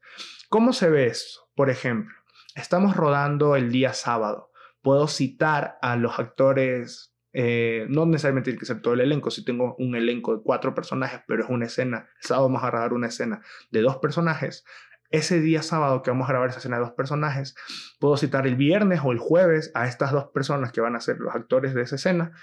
¿Cómo 0.50 0.72
se 0.72 0.90
ve 0.90 1.08
esto? 1.08 1.50
Por 1.54 1.70
ejemplo, 1.70 2.16
estamos 2.56 2.96
rodando 2.96 3.56
el 3.56 3.72
día 3.72 3.94
sábado 3.94 4.52
puedo 4.86 5.08
citar 5.08 5.80
a 5.82 5.96
los 5.96 6.20
actores, 6.20 7.12
eh, 7.34 7.88
no 7.90 8.06
necesariamente 8.06 8.52
tiene 8.52 8.60
que 8.60 8.68
ser 8.68 8.84
todo 8.84 8.94
el 8.94 9.02
elenco, 9.02 9.32
si 9.32 9.44
tengo 9.44 9.76
un 9.80 9.96
elenco 9.96 10.38
de 10.38 10.44
cuatro 10.44 10.76
personajes, 10.76 11.22
pero 11.28 11.44
es 11.44 11.50
una 11.50 11.66
escena, 11.66 12.08
el 12.22 12.28
sábado 12.28 12.50
vamos 12.50 12.64
a 12.64 12.68
grabar 12.68 12.94
una 12.94 13.08
escena 13.08 13.42
de 13.72 13.82
dos 13.82 13.98
personajes, 13.98 14.64
ese 15.10 15.42
día 15.42 15.64
sábado 15.64 16.04
que 16.04 16.12
vamos 16.12 16.30
a 16.30 16.34
grabar 16.34 16.50
esa 16.50 16.60
escena 16.60 16.78
de 16.78 16.84
dos 16.84 16.94
personajes, 16.94 17.56
puedo 18.00 18.16
citar 18.16 18.46
el 18.46 18.56
viernes 18.56 19.02
o 19.04 19.12
el 19.12 19.18
jueves 19.18 19.72
a 19.74 19.88
estas 19.88 20.12
dos 20.12 20.28
personas 20.28 20.72
que 20.72 20.82
van 20.82 20.96
a 20.96 21.02
ser 21.02 21.18
los 21.18 21.34
actores 21.34 21.74
de 21.74 21.82
esa 21.82 21.96
escena 21.96 22.34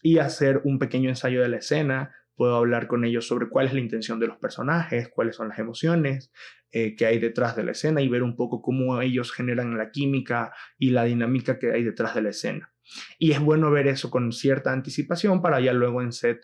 y 0.00 0.18
hacer 0.18 0.60
un 0.62 0.78
pequeño 0.78 1.08
ensayo 1.08 1.42
de 1.42 1.48
la 1.48 1.56
escena, 1.56 2.14
puedo 2.38 2.56
hablar 2.56 2.86
con 2.86 3.04
ellos 3.04 3.26
sobre 3.26 3.48
cuál 3.48 3.66
es 3.66 3.74
la 3.74 3.80
intención 3.80 4.20
de 4.20 4.28
los 4.28 4.38
personajes, 4.38 5.08
cuáles 5.08 5.34
son 5.36 5.48
las 5.48 5.58
emociones 5.58 6.32
eh, 6.70 6.94
que 6.94 7.04
hay 7.04 7.18
detrás 7.18 7.56
de 7.56 7.64
la 7.64 7.72
escena 7.72 8.00
y 8.00 8.08
ver 8.08 8.22
un 8.22 8.36
poco 8.36 8.62
cómo 8.62 9.02
ellos 9.02 9.32
generan 9.32 9.76
la 9.76 9.90
química 9.90 10.54
y 10.78 10.90
la 10.90 11.04
dinámica 11.04 11.58
que 11.58 11.72
hay 11.72 11.82
detrás 11.82 12.14
de 12.14 12.22
la 12.22 12.30
escena. 12.30 12.72
Y 13.18 13.32
es 13.32 13.40
bueno 13.40 13.70
ver 13.70 13.88
eso 13.88 14.10
con 14.10 14.32
cierta 14.32 14.72
anticipación 14.72 15.42
para 15.42 15.60
ya 15.60 15.72
luego 15.72 16.00
en 16.00 16.12
set 16.12 16.40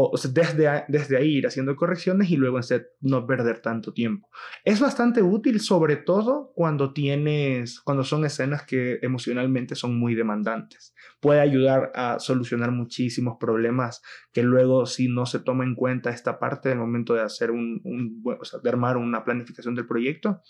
o, 0.00 0.12
desde, 0.32 0.84
desde 0.88 1.16
ahí 1.16 1.38
ir 1.38 1.46
haciendo 1.46 1.74
correcciones 1.74 2.30
y 2.30 2.36
luego 2.36 2.60
no 3.00 3.26
perder 3.26 3.60
tanto 3.60 3.92
tiempo. 3.92 4.28
Es 4.64 4.80
bastante 4.80 5.22
útil, 5.22 5.60
sobre 5.60 5.96
todo 5.96 6.52
cuando 6.54 6.92
tienes, 6.92 7.80
cuando 7.80 8.04
son 8.04 8.24
escenas 8.24 8.62
que 8.64 8.98
emocionalmente 9.02 9.74
son 9.74 9.98
muy 9.98 10.14
demandantes. 10.14 10.94
Puede 11.20 11.40
ayudar 11.40 11.90
a 11.94 12.18
solucionar 12.20 12.70
muchísimos 12.70 13.36
problemas 13.40 14.02
que 14.32 14.42
luego 14.42 14.86
si 14.86 15.08
no 15.08 15.26
se 15.26 15.40
toma 15.40 15.64
en 15.64 15.74
cuenta 15.74 16.10
esta 16.10 16.38
parte 16.38 16.68
del 16.68 16.78
momento 16.78 17.14
de 17.14 17.22
hacer 17.22 17.50
un, 17.50 17.80
un 17.84 18.22
o 18.24 18.58
de 18.60 18.68
armar 18.68 18.96
una 18.96 19.24
planificación 19.24 19.74
del 19.74 19.86
proyecto, 19.86 20.42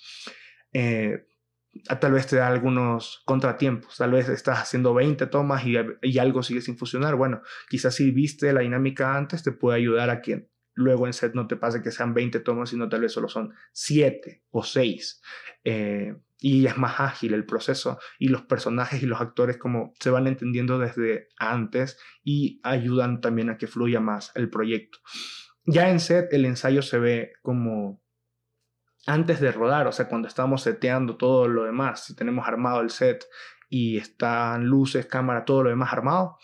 eh, 0.73 1.25
tal 2.01 2.13
vez 2.13 2.27
te 2.27 2.37
da 2.37 2.49
algunos 2.49 3.23
contratiempos, 3.25 3.97
tal 3.97 4.13
vez 4.13 4.29
estás 4.29 4.59
haciendo 4.59 4.95
20 4.95 5.27
tomas 5.27 5.65
y, 5.65 5.77
y, 6.03 6.19
algo 6.19 6.43
sigue 6.43 6.61
sin 6.61 6.79
funcionar. 6.79 7.17
Bueno, 7.17 7.43
quizás 7.69 7.95
si 7.95 8.11
viste 8.11 8.53
la 8.53 8.61
dinámica 8.61 9.17
antes 9.17 9.43
te 9.43 9.53
puede 9.53 9.79
ayudar 9.79 10.11
a 10.11 10.21
que 10.21 10.51
luego 10.75 11.07
en 11.07 11.13
set 11.13 11.35
no 11.35 11.47
te 11.47 11.57
pase 11.57 11.83
que 11.83 11.91
sean 11.91 12.15
20 12.15 12.41
tomas, 12.41 12.71
sino 12.71 12.89
tal 12.89 13.01
vez 13.01 13.13
solo 13.13 13.29
son 13.29 13.53
7 13.73 14.45
o 14.51 14.63
6. 14.63 15.23
Eh, 15.65 16.15
y 16.41 16.67
es 16.67 16.77
más 16.77 17.01
ágil 17.01 17.35
el 17.35 17.45
proceso 17.45 17.99
y 18.19 18.29
los 18.29 18.43
personajes 18.43 19.03
y 19.03 19.07
los 19.07 19.21
actores 19.21 19.57
como 19.57 19.93
se 19.99 20.11
van 20.11 20.29
entendiendo 20.29 20.79
desde 20.79 21.29
antes 21.37 21.99
y 22.23 22.61
ayudan 22.63 23.21
también 23.21 23.51
a 23.51 23.59
que 23.59 23.67
fluya 23.67 24.01
más 24.01 24.31
el 24.37 24.49
proyecto. 24.49 24.99
Ya 25.65 25.91
en 25.91 26.01
set 26.01 26.33
el 26.33 26.45
ensayo 26.45 26.83
se 26.83 26.99
ve 26.99 27.33
como 27.43 28.01
antes 29.09 29.41
de 29.41 29.51
rodar, 29.51 29.87
o 29.87 29.93
sea, 29.93 30.07
cuando 30.07 30.29
estamos 30.29 30.61
seteando 30.61 31.17
todo 31.17 31.49
lo 31.49 31.65
demás, 31.65 32.05
si 32.05 32.15
tenemos 32.15 32.47
armado 32.47 32.83
el 32.83 32.91
set 32.91 33.25
y 33.71 33.97
están 33.97 34.67
luces, 34.67 35.07
cámara, 35.07 35.47
todo 35.47 35.63
lo 35.63 35.71
demás 35.71 35.95
armado, 35.95 36.37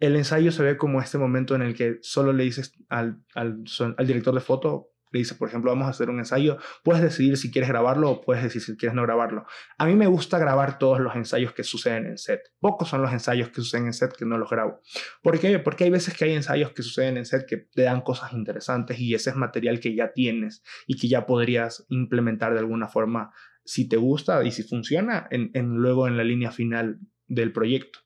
el 0.00 0.16
ensayo 0.16 0.50
se 0.50 0.64
ve 0.64 0.76
como 0.76 1.00
este 1.00 1.18
momento 1.18 1.54
en 1.54 1.62
el 1.62 1.76
que 1.76 1.98
solo 2.02 2.32
le 2.32 2.42
dices 2.42 2.74
al, 2.88 3.22
al, 3.36 3.62
al 3.96 4.06
director 4.08 4.34
de 4.34 4.40
foto, 4.40 4.89
le 5.10 5.18
dice, 5.18 5.34
por 5.34 5.48
ejemplo, 5.48 5.70
vamos 5.70 5.86
a 5.86 5.90
hacer 5.90 6.10
un 6.10 6.18
ensayo, 6.18 6.58
puedes 6.84 7.02
decidir 7.02 7.36
si 7.36 7.50
quieres 7.50 7.68
grabarlo 7.68 8.10
o 8.10 8.20
puedes 8.20 8.42
decir 8.42 8.62
si 8.62 8.76
quieres 8.76 8.94
no 8.94 9.02
grabarlo. 9.02 9.46
A 9.78 9.86
mí 9.86 9.94
me 9.94 10.06
gusta 10.06 10.38
grabar 10.38 10.78
todos 10.78 11.00
los 11.00 11.16
ensayos 11.16 11.52
que 11.52 11.64
suceden 11.64 12.06
en 12.06 12.18
set. 12.18 12.40
Pocos 12.60 12.88
son 12.88 13.02
los 13.02 13.12
ensayos 13.12 13.48
que 13.48 13.56
suceden 13.56 13.86
en 13.86 13.92
set 13.92 14.16
que 14.16 14.24
no 14.24 14.38
los 14.38 14.50
grabo. 14.50 14.80
¿Por 15.22 15.38
qué? 15.38 15.58
Porque 15.58 15.84
hay 15.84 15.90
veces 15.90 16.16
que 16.16 16.24
hay 16.24 16.32
ensayos 16.34 16.72
que 16.72 16.82
suceden 16.82 17.16
en 17.16 17.26
set 17.26 17.46
que 17.46 17.56
te 17.56 17.82
dan 17.82 18.02
cosas 18.02 18.32
interesantes 18.32 18.98
y 18.98 19.14
ese 19.14 19.30
es 19.30 19.36
material 19.36 19.80
que 19.80 19.94
ya 19.94 20.12
tienes 20.12 20.62
y 20.86 20.96
que 20.96 21.08
ya 21.08 21.26
podrías 21.26 21.86
implementar 21.88 22.52
de 22.52 22.60
alguna 22.60 22.88
forma 22.88 23.32
si 23.64 23.88
te 23.88 23.96
gusta 23.96 24.44
y 24.44 24.50
si 24.50 24.62
funciona 24.62 25.28
en, 25.30 25.50
luego 25.76 26.08
en 26.08 26.16
la 26.16 26.24
línea 26.24 26.50
final 26.50 26.98
del 27.26 27.52
proyecto. 27.52 28.00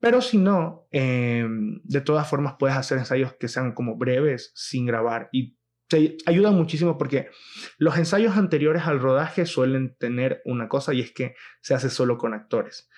Pero 0.00 0.22
si 0.22 0.38
no, 0.38 0.88
em, 0.90 1.80
de 1.84 2.00
todas 2.00 2.28
formas 2.28 2.54
puedes 2.58 2.76
hacer 2.76 2.98
ensayos 2.98 3.34
que 3.34 3.48
sean 3.48 3.72
como 3.72 3.96
breves 3.96 4.50
sin 4.54 4.86
grabar 4.86 5.28
y 5.30 5.58
te 5.90 6.16
ayudan 6.24 6.54
muchísimo 6.54 6.96
porque 6.96 7.30
los 7.76 7.98
ensayos 7.98 8.36
anteriores 8.36 8.84
al 8.86 9.00
rodaje 9.00 9.44
suelen 9.44 9.96
tener 9.98 10.40
una 10.44 10.68
cosa 10.68 10.94
y 10.94 11.00
es 11.00 11.12
que 11.12 11.34
se 11.60 11.74
hace 11.74 11.90
solo 11.90 12.16
con 12.16 12.32
actores. 12.32 12.88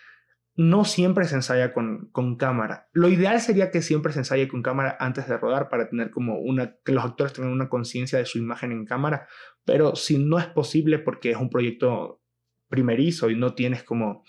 No 0.54 0.84
siempre 0.84 1.24
se 1.24 1.34
ensaya 1.34 1.72
con, 1.72 2.10
con 2.12 2.36
cámara. 2.36 2.90
Lo 2.92 3.08
ideal 3.08 3.40
sería 3.40 3.70
que 3.70 3.80
siempre 3.80 4.12
se 4.12 4.18
ensaye 4.18 4.46
con 4.46 4.62
cámara 4.62 4.98
antes 5.00 5.26
de 5.26 5.38
rodar 5.38 5.70
para 5.70 5.88
tener 5.88 6.10
como 6.10 6.38
una, 6.38 6.76
que 6.84 6.92
los 6.92 7.02
actores 7.02 7.32
tengan 7.32 7.52
una 7.52 7.70
conciencia 7.70 8.18
de 8.18 8.26
su 8.26 8.36
imagen 8.36 8.70
en 8.70 8.84
cámara, 8.84 9.26
pero 9.64 9.96
si 9.96 10.18
no 10.18 10.38
es 10.38 10.46
posible 10.46 10.98
porque 10.98 11.30
es 11.30 11.38
un 11.38 11.48
proyecto 11.48 12.20
primerizo 12.68 13.30
y 13.30 13.36
no 13.36 13.54
tienes 13.54 13.82
como 13.84 14.24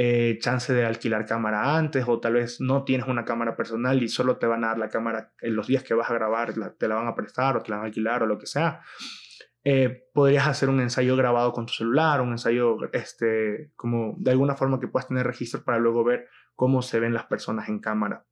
eh, 0.00 0.38
chance 0.40 0.72
de 0.72 0.86
alquilar 0.86 1.26
cámara 1.26 1.76
antes 1.76 2.04
o 2.06 2.20
tal 2.20 2.34
vez 2.34 2.60
no 2.60 2.84
tienes 2.84 3.08
una 3.08 3.24
cámara 3.24 3.56
personal 3.56 4.00
y 4.00 4.08
solo 4.08 4.36
te 4.36 4.46
van 4.46 4.62
a 4.62 4.68
dar 4.68 4.78
la 4.78 4.90
cámara 4.90 5.32
en 5.40 5.56
los 5.56 5.66
días 5.66 5.82
que 5.82 5.92
vas 5.92 6.08
a 6.08 6.14
grabar, 6.14 6.54
te 6.78 6.86
la 6.86 6.94
van 6.94 7.08
a 7.08 7.16
prestar 7.16 7.56
o 7.56 7.62
te 7.64 7.70
la 7.70 7.78
van 7.78 7.86
a 7.86 7.88
alquilar 7.88 8.22
o 8.22 8.26
lo 8.26 8.38
que 8.38 8.46
sea. 8.46 8.80
Eh, 9.64 10.04
podrías 10.14 10.46
hacer 10.46 10.68
un 10.68 10.80
ensayo 10.80 11.16
grabado 11.16 11.52
con 11.52 11.66
tu 11.66 11.72
celular, 11.72 12.20
un 12.20 12.30
ensayo 12.30 12.76
este, 12.92 13.72
como 13.74 14.14
de 14.18 14.30
alguna 14.30 14.54
forma 14.54 14.78
que 14.78 14.86
puedas 14.86 15.08
tener 15.08 15.26
registro 15.26 15.64
para 15.64 15.80
luego 15.80 16.04
ver 16.04 16.28
cómo 16.54 16.80
se 16.80 17.00
ven 17.00 17.12
las 17.12 17.26
personas 17.26 17.68
en 17.68 17.80
cámara. 17.80 18.24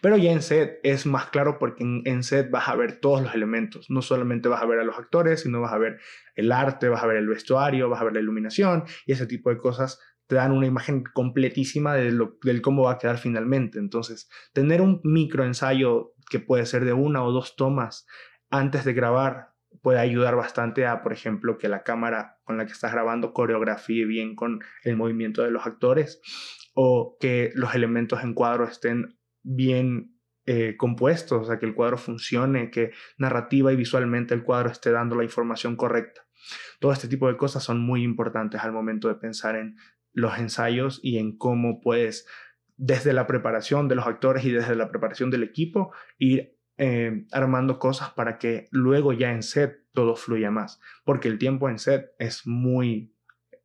Pero 0.00 0.16
ya 0.16 0.32
en 0.32 0.42
set 0.42 0.80
es 0.82 1.06
más 1.06 1.26
claro 1.26 1.60
porque 1.60 1.84
en, 1.84 2.02
en, 2.06 2.24
set 2.24 2.50
vas 2.50 2.68
a 2.68 2.74
ver 2.74 2.98
todos 2.98 3.22
los 3.22 3.36
elementos. 3.36 3.88
No 3.88 4.02
solamente 4.02 4.48
vas 4.48 4.62
a 4.62 4.66
ver 4.66 4.80
a 4.80 4.84
los 4.84 4.98
actores, 4.98 5.42
sino 5.42 5.60
vas 5.60 5.72
a 5.72 5.78
ver 5.78 6.00
el 6.34 6.50
arte, 6.50 6.88
vas 6.88 7.04
a 7.04 7.06
ver 7.06 7.18
el 7.18 7.28
vestuario, 7.28 7.88
vas 7.88 8.00
a 8.00 8.04
ver 8.04 8.14
la 8.14 8.20
iluminación 8.20 8.82
y 9.06 9.12
ese 9.12 9.28
tipo 9.28 9.50
de 9.50 9.58
cosas 9.58 10.00
te 10.26 10.36
dan 10.36 10.52
una 10.52 10.66
imagen 10.66 11.04
completísima 11.14 11.94
de 11.94 12.10
lo, 12.10 12.38
del 12.42 12.62
cómo 12.62 12.84
va 12.84 12.92
a 12.92 12.98
quedar 12.98 13.18
finalmente. 13.18 13.78
Entonces, 13.78 14.28
tener 14.52 14.80
un 14.80 15.00
micro 15.04 15.44
ensayo 15.44 16.14
que 16.30 16.40
puede 16.40 16.66
ser 16.66 16.84
de 16.84 16.92
una 16.92 17.24
o 17.24 17.32
dos 17.32 17.56
tomas 17.56 18.06
antes 18.50 18.84
de 18.84 18.92
grabar 18.92 19.56
puede 19.82 19.98
ayudar 19.98 20.36
bastante 20.36 20.86
a, 20.86 21.02
por 21.02 21.12
ejemplo, 21.12 21.58
que 21.58 21.68
la 21.68 21.82
cámara 21.82 22.38
con 22.44 22.56
la 22.56 22.66
que 22.66 22.72
estás 22.72 22.92
grabando 22.92 23.32
coreografíe 23.32 24.04
bien 24.04 24.34
con 24.34 24.60
el 24.82 24.96
movimiento 24.96 25.42
de 25.42 25.50
los 25.50 25.66
actores 25.66 26.20
o 26.74 27.16
que 27.20 27.52
los 27.54 27.74
elementos 27.74 28.22
en 28.22 28.34
cuadro 28.34 28.64
estén 28.64 29.18
bien 29.42 30.16
eh, 30.44 30.76
compuestos, 30.76 31.42
o 31.42 31.44
sea, 31.44 31.58
que 31.58 31.66
el 31.66 31.74
cuadro 31.74 31.98
funcione, 31.98 32.70
que 32.70 32.92
narrativa 33.18 33.72
y 33.72 33.76
visualmente 33.76 34.34
el 34.34 34.44
cuadro 34.44 34.70
esté 34.70 34.90
dando 34.90 35.16
la 35.16 35.24
información 35.24 35.76
correcta. 35.76 36.22
Todo 36.78 36.92
este 36.92 37.08
tipo 37.08 37.28
de 37.28 37.36
cosas 37.36 37.64
son 37.64 37.80
muy 37.80 38.02
importantes 38.02 38.60
al 38.62 38.72
momento 38.72 39.08
de 39.08 39.16
pensar 39.16 39.56
en 39.56 39.76
los 40.16 40.38
ensayos 40.38 40.98
y 41.02 41.18
en 41.18 41.36
cómo 41.36 41.80
puedes 41.80 42.26
desde 42.76 43.12
la 43.12 43.26
preparación 43.26 43.86
de 43.86 43.94
los 43.94 44.06
actores 44.06 44.44
y 44.44 44.50
desde 44.50 44.74
la 44.74 44.88
preparación 44.88 45.30
del 45.30 45.42
equipo, 45.42 45.92
ir 46.18 46.56
eh, 46.78 47.26
armando 47.32 47.78
cosas 47.78 48.10
para 48.10 48.38
que 48.38 48.68
luego 48.70 49.12
ya 49.12 49.30
en 49.30 49.42
set 49.42 49.84
todo 49.92 50.16
fluya 50.16 50.50
más, 50.50 50.80
porque 51.04 51.28
el 51.28 51.38
tiempo 51.38 51.68
en 51.68 51.78
set 51.78 52.12
es 52.18 52.46
muy 52.46 53.14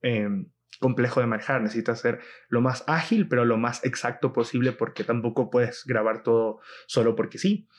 em, 0.01 0.51
complejo 0.79 1.21
de 1.21 1.27
manejar, 1.27 1.61
necesitas 1.61 2.01
ser 2.01 2.19
lo 2.49 2.59
más 2.59 2.83
ágil, 2.87 3.27
pero 3.29 3.45
lo 3.45 3.57
más 3.57 3.83
exacto 3.85 4.33
posible, 4.33 4.73
porque 4.73 5.03
tampoco 5.05 5.49
puedes 5.49 5.85
grabar 5.85 6.21
todo 6.21 6.59
solo 6.85 7.15
porque 7.15 7.37
sí 7.37 7.69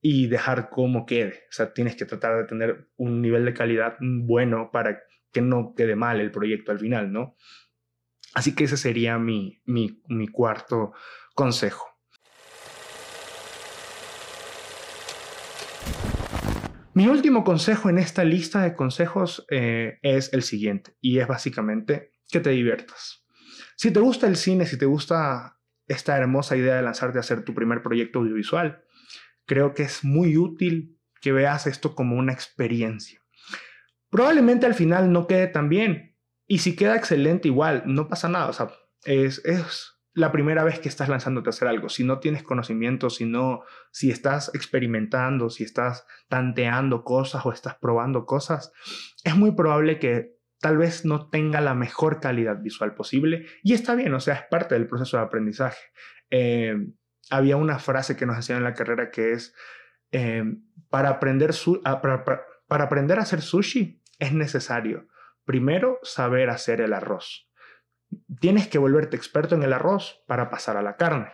y 0.00 0.28
dejar 0.28 0.70
como 0.70 1.04
quede. 1.04 1.44
O 1.50 1.52
sea, 1.52 1.74
tienes 1.74 1.96
que 1.96 2.04
tratar 2.06 2.36
de 2.38 2.44
tener 2.44 2.88
un 2.96 3.20
nivel 3.20 3.44
de 3.44 3.54
calidad 3.54 3.96
bueno 4.00 4.70
para 4.72 5.02
que 5.32 5.42
no 5.42 5.74
quede 5.74 5.96
mal 5.96 6.20
el 6.20 6.30
proyecto 6.30 6.72
al 6.72 6.78
final, 6.78 7.12
¿no? 7.12 7.36
Así 8.36 8.54
que 8.54 8.64
ese 8.64 8.76
sería 8.76 9.16
mi, 9.16 9.62
mi, 9.64 10.28
cuarto 10.28 10.92
consejo. 11.34 11.86
Mi 16.92 17.08
último 17.08 17.44
consejo 17.44 17.88
en 17.88 17.96
esta 17.96 18.24
lista 18.24 18.60
de 18.60 18.74
consejos 18.74 19.46
eh, 19.50 19.98
es 20.02 20.34
el 20.34 20.42
siguiente 20.42 20.98
y 21.00 21.18
es 21.18 21.26
básicamente 21.26 22.12
que 22.28 22.40
te 22.40 22.50
diviertas. 22.50 23.24
Si 23.74 23.90
te 23.90 24.00
gusta 24.00 24.26
el 24.26 24.36
cine, 24.36 24.66
si 24.66 24.76
te 24.76 24.84
gusta 24.84 25.58
esta 25.86 26.18
hermosa 26.18 26.58
idea 26.58 26.76
de 26.76 26.82
lanzarte 26.82 27.16
a 27.16 27.22
hacer 27.22 27.42
tu 27.42 27.54
primer 27.54 27.80
proyecto 27.80 28.18
audiovisual, 28.18 28.84
creo 29.46 29.72
que 29.72 29.84
es 29.84 30.04
muy 30.04 30.36
útil 30.36 31.00
que 31.22 31.32
veas 31.32 31.66
esto 31.66 31.94
como 31.94 32.16
una 32.16 32.34
experiencia. 32.34 33.18
Probablemente 34.10 34.66
al 34.66 34.74
final 34.74 35.10
no 35.10 35.26
quede 35.26 35.46
tan 35.46 35.70
bien, 35.70 36.15
y 36.46 36.58
si 36.58 36.76
queda 36.76 36.96
excelente 36.96 37.48
igual, 37.48 37.82
no 37.86 38.08
pasa 38.08 38.28
nada. 38.28 38.48
O 38.48 38.52
sea, 38.52 38.68
es, 39.04 39.44
es 39.44 39.96
la 40.14 40.32
primera 40.32 40.64
vez 40.64 40.78
que 40.78 40.88
estás 40.88 41.08
lanzándote 41.08 41.48
a 41.48 41.50
hacer 41.50 41.68
algo. 41.68 41.88
Si 41.88 42.04
no 42.04 42.20
tienes 42.20 42.42
conocimiento, 42.42 43.10
si 43.10 43.24
no, 43.24 43.62
si 43.90 44.10
estás 44.10 44.50
experimentando, 44.54 45.50
si 45.50 45.64
estás 45.64 46.06
tanteando 46.28 47.04
cosas 47.04 47.44
o 47.44 47.52
estás 47.52 47.74
probando 47.74 48.26
cosas, 48.26 48.72
es 49.24 49.36
muy 49.36 49.52
probable 49.52 49.98
que 49.98 50.36
tal 50.60 50.78
vez 50.78 51.04
no 51.04 51.28
tenga 51.28 51.60
la 51.60 51.74
mejor 51.74 52.20
calidad 52.20 52.62
visual 52.62 52.94
posible. 52.94 53.46
Y 53.62 53.74
está 53.74 53.94
bien, 53.94 54.14
o 54.14 54.20
sea, 54.20 54.34
es 54.34 54.42
parte 54.48 54.74
del 54.74 54.86
proceso 54.86 55.16
de 55.16 55.24
aprendizaje. 55.24 55.84
Eh, 56.30 56.76
había 57.28 57.56
una 57.56 57.78
frase 57.78 58.16
que 58.16 58.24
nos 58.24 58.38
hacían 58.38 58.58
en 58.58 58.64
la 58.64 58.74
carrera 58.74 59.10
que 59.10 59.32
es, 59.32 59.52
eh, 60.12 60.44
para, 60.88 61.10
aprender 61.10 61.50
para 62.68 62.84
aprender 62.84 63.18
a 63.18 63.22
hacer 63.22 63.42
sushi 63.42 64.00
es 64.18 64.32
necesario 64.32 65.08
Primero, 65.46 65.98
saber 66.02 66.50
hacer 66.50 66.82
el 66.82 66.92
arroz. 66.92 67.48
Tienes 68.40 68.68
que 68.68 68.78
volverte 68.78 69.16
experto 69.16 69.54
en 69.54 69.62
el 69.62 69.72
arroz 69.72 70.22
para 70.26 70.50
pasar 70.50 70.76
a 70.76 70.82
la 70.82 70.96
carne. 70.96 71.32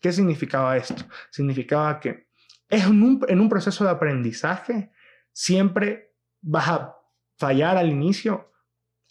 ¿Qué 0.00 0.12
significaba 0.12 0.76
esto? 0.76 1.02
Significaba 1.30 1.98
que 1.98 2.28
en 2.68 3.02
un, 3.02 3.24
en 3.26 3.40
un 3.40 3.48
proceso 3.48 3.82
de 3.82 3.90
aprendizaje 3.90 4.92
siempre 5.32 6.14
vas 6.42 6.68
a 6.68 6.96
fallar 7.38 7.76
al 7.76 7.88
inicio 7.88 8.52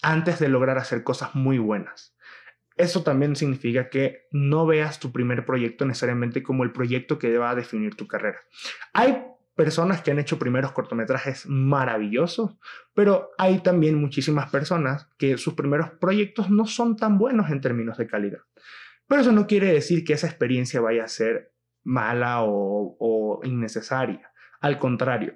antes 0.01 0.39
de 0.39 0.47
lograr 0.47 0.77
hacer 0.77 1.03
cosas 1.03 1.35
muy 1.35 1.57
buenas. 1.57 2.15
Eso 2.75 3.03
también 3.03 3.35
significa 3.35 3.89
que 3.89 4.27
no 4.31 4.65
veas 4.65 4.99
tu 4.99 5.11
primer 5.11 5.45
proyecto 5.45 5.85
necesariamente 5.85 6.41
como 6.41 6.63
el 6.63 6.71
proyecto 6.71 7.19
que 7.19 7.37
va 7.37 7.49
a 7.49 7.55
definir 7.55 7.95
tu 7.95 8.07
carrera. 8.07 8.39
Hay 8.93 9.25
personas 9.59 10.01
que 10.01 10.11
han 10.11 10.19
hecho 10.19 10.39
primeros 10.39 10.71
cortometrajes 10.71 11.45
maravillosos, 11.45 12.55
pero 12.93 13.31
hay 13.37 13.59
también 13.59 13.99
muchísimas 13.99 14.49
personas 14.49 15.09
que 15.17 15.37
sus 15.37 15.53
primeros 15.53 15.89
proyectos 15.99 16.49
no 16.49 16.65
son 16.65 16.95
tan 16.95 17.17
buenos 17.17 17.51
en 17.51 17.59
términos 17.59 17.97
de 17.97 18.07
calidad. 18.07 18.39
Pero 19.05 19.19
eso 19.19 19.33
no 19.33 19.47
quiere 19.47 19.73
decir 19.73 20.05
que 20.05 20.13
esa 20.13 20.27
experiencia 20.27 20.79
vaya 20.79 21.03
a 21.03 21.09
ser 21.09 21.51
mala 21.83 22.37
o, 22.43 23.41
innecesaria. 23.43 24.31
Al 24.61 24.79
contrario, 24.79 25.35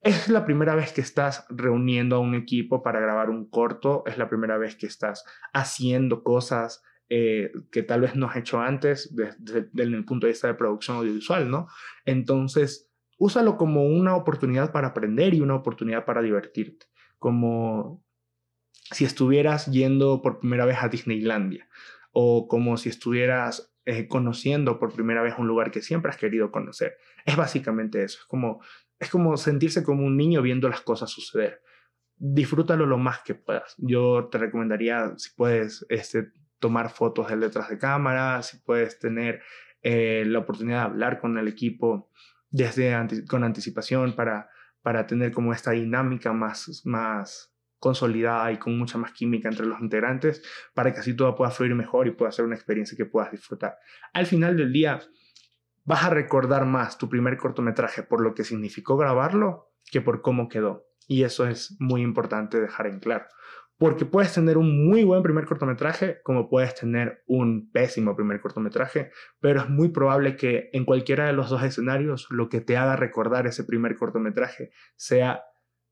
es 0.00 0.28
la 0.28 0.44
primera 0.44 0.74
vez 0.74 0.92
que 0.92 1.00
estás 1.00 1.46
reuniendo 1.48 2.16
a 2.16 2.18
un 2.18 2.34
equipo 2.34 2.82
para 2.82 2.98
grabar 2.98 3.30
un 3.30 3.48
corto, 3.48 4.02
es 4.06 4.18
la 4.18 4.28
primera 4.28 4.58
vez 4.58 4.74
que 4.74 4.86
estás 4.86 5.24
haciendo 5.52 6.24
cosas 6.24 6.82
eh, 7.08 7.52
que 7.70 7.84
tal 7.84 8.00
vez 8.00 8.16
no 8.16 8.26
has 8.26 8.34
hecho 8.34 8.60
antes 8.60 9.14
desde, 9.14 9.68
desde 9.70 9.94
el 9.94 10.04
punto 10.04 10.26
de 10.26 10.32
vista 10.32 10.48
de 10.48 10.54
producción 10.54 10.96
audiovisual, 10.96 11.48
¿no? 11.48 11.68
Entonces, 12.04 12.91
úsalo 13.22 13.56
como 13.56 13.84
una 13.84 14.16
oportunidad 14.16 14.72
para 14.72 14.88
aprender 14.88 15.32
y 15.32 15.40
una 15.40 15.54
oportunidad 15.54 16.04
para 16.04 16.22
divertirte, 16.22 16.86
como 17.20 18.04
si 18.90 19.04
estuvieras 19.04 19.66
yendo 19.66 20.22
por 20.22 20.40
primera 20.40 20.64
vez 20.66 20.78
a 20.80 20.88
Disneylandia 20.88 21.68
o 22.10 22.48
como 22.48 22.76
si 22.76 22.88
estuvieras 22.88 23.72
eh, 23.84 24.08
conociendo 24.08 24.80
por 24.80 24.92
primera 24.92 25.22
vez 25.22 25.34
un 25.38 25.46
lugar 25.46 25.70
que 25.70 25.82
siempre 25.82 26.10
has 26.10 26.16
querido 26.16 26.50
conocer. 26.50 26.96
Es 27.24 27.36
básicamente 27.36 28.02
eso, 28.02 28.18
es 28.18 28.24
como, 28.24 28.60
es 28.98 29.08
como 29.08 29.36
sentirse 29.36 29.84
como 29.84 30.04
un 30.04 30.16
niño 30.16 30.42
viendo 30.42 30.68
las 30.68 30.80
cosas 30.80 31.08
suceder. 31.08 31.62
Disfrútalo 32.16 32.86
lo 32.86 32.98
más 32.98 33.20
que 33.22 33.36
puedas. 33.36 33.76
Yo 33.78 34.30
te 34.32 34.38
recomendaría, 34.38 35.12
si 35.16 35.30
puedes, 35.36 35.86
este, 35.90 36.32
tomar 36.58 36.90
fotos 36.90 37.28
de 37.28 37.36
detrás 37.36 37.68
de 37.68 37.78
cámara, 37.78 38.42
si 38.42 38.58
puedes 38.58 38.98
tener 38.98 39.42
eh, 39.82 40.24
la 40.26 40.40
oportunidad 40.40 40.78
de 40.78 40.90
hablar 40.90 41.20
con 41.20 41.38
el 41.38 41.46
equipo 41.46 42.10
desde 42.52 42.96
con 43.26 43.42
anticipación 43.42 44.14
para, 44.14 44.48
para 44.82 45.06
tener 45.06 45.32
como 45.32 45.52
esta 45.52 45.72
dinámica 45.72 46.32
más, 46.32 46.82
más 46.84 47.52
consolidada 47.78 48.52
y 48.52 48.58
con 48.58 48.78
mucha 48.78 48.98
más 48.98 49.12
química 49.12 49.48
entre 49.48 49.66
los 49.66 49.80
integrantes 49.80 50.42
para 50.72 50.92
que 50.92 51.00
así 51.00 51.16
todo 51.16 51.34
pueda 51.34 51.50
fluir 51.50 51.74
mejor 51.74 52.06
y 52.06 52.12
pueda 52.12 52.30
ser 52.30 52.44
una 52.44 52.54
experiencia 52.54 52.96
que 52.96 53.06
puedas 53.06 53.32
disfrutar. 53.32 53.76
Al 54.12 54.26
final 54.26 54.56
del 54.56 54.72
día 54.72 55.00
vas 55.84 56.04
a 56.04 56.10
recordar 56.10 56.64
más 56.64 56.98
tu 56.98 57.08
primer 57.08 57.36
cortometraje 57.38 58.04
por 58.04 58.22
lo 58.22 58.34
que 58.34 58.44
significó 58.44 58.96
grabarlo 58.96 59.72
que 59.90 60.00
por 60.00 60.22
cómo 60.22 60.48
quedó. 60.48 60.86
Y 61.08 61.24
eso 61.24 61.48
es 61.48 61.76
muy 61.80 62.02
importante 62.02 62.60
dejar 62.60 62.86
en 62.86 63.00
claro 63.00 63.26
porque 63.82 64.04
puedes 64.04 64.32
tener 64.32 64.58
un 64.58 64.86
muy 64.86 65.02
buen 65.02 65.24
primer 65.24 65.44
cortometraje 65.44 66.20
como 66.22 66.48
puedes 66.48 66.72
tener 66.72 67.24
un 67.26 67.68
pésimo 67.72 68.14
primer 68.14 68.40
cortometraje, 68.40 69.10
pero 69.40 69.60
es 69.60 69.68
muy 69.68 69.88
probable 69.88 70.36
que 70.36 70.70
en 70.72 70.84
cualquiera 70.84 71.26
de 71.26 71.32
los 71.32 71.50
dos 71.50 71.64
escenarios 71.64 72.28
lo 72.30 72.48
que 72.48 72.60
te 72.60 72.76
haga 72.76 72.94
recordar 72.94 73.48
ese 73.48 73.64
primer 73.64 73.96
cortometraje 73.96 74.70
sea 74.94 75.42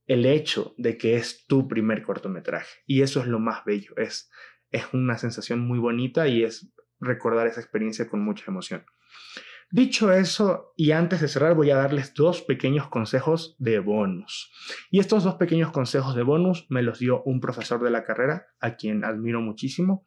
el 0.07 0.24
hecho 0.24 0.72
de 0.79 0.96
que 0.96 1.16
es 1.16 1.48
tu 1.48 1.66
primer 1.66 2.05
cortometraje. 2.05 2.79
Y 2.87 3.03
eso 3.03 3.22
es 3.22 3.26
lo 3.26 3.40
más 3.40 3.64
bello, 3.64 3.96
es, 3.96 4.31
es 4.70 4.85
una 4.92 5.18
sensación 5.18 5.59
muy 5.59 5.81
bonita 5.81 6.29
y 6.29 6.44
es 6.44 6.72
recordar 7.00 7.48
esa 7.48 7.61
experiencia 7.61 8.09
con 8.09 8.22
mucha 8.22 8.44
emoción. 8.46 8.85
Dicho 9.72 10.12
eso, 10.12 10.72
y 10.76 10.90
antes 10.90 11.20
de 11.20 11.28
cerrar, 11.28 11.54
voy 11.54 11.70
a 11.70 11.76
darles 11.76 12.12
dos 12.14 12.42
pequeños 12.42 12.88
consejos 12.88 13.54
de 13.61 13.78
bonus. 13.78 14.50
Y 14.90 14.98
estos 14.98 15.22
dos 15.22 15.37
pequeños 15.37 15.70
consejos 15.70 16.16
de 16.16 16.24
bonus 16.24 16.66
me 16.70 16.83
los 16.83 16.98
dio 16.98 17.22
un 17.22 17.40
profesor 17.40 17.80
de 17.80 17.90
la 17.90 18.02
carrera, 18.02 18.48
a 18.59 18.74
quien 18.74 19.04
admiro 19.04 19.40
muchísimo. 19.40 20.04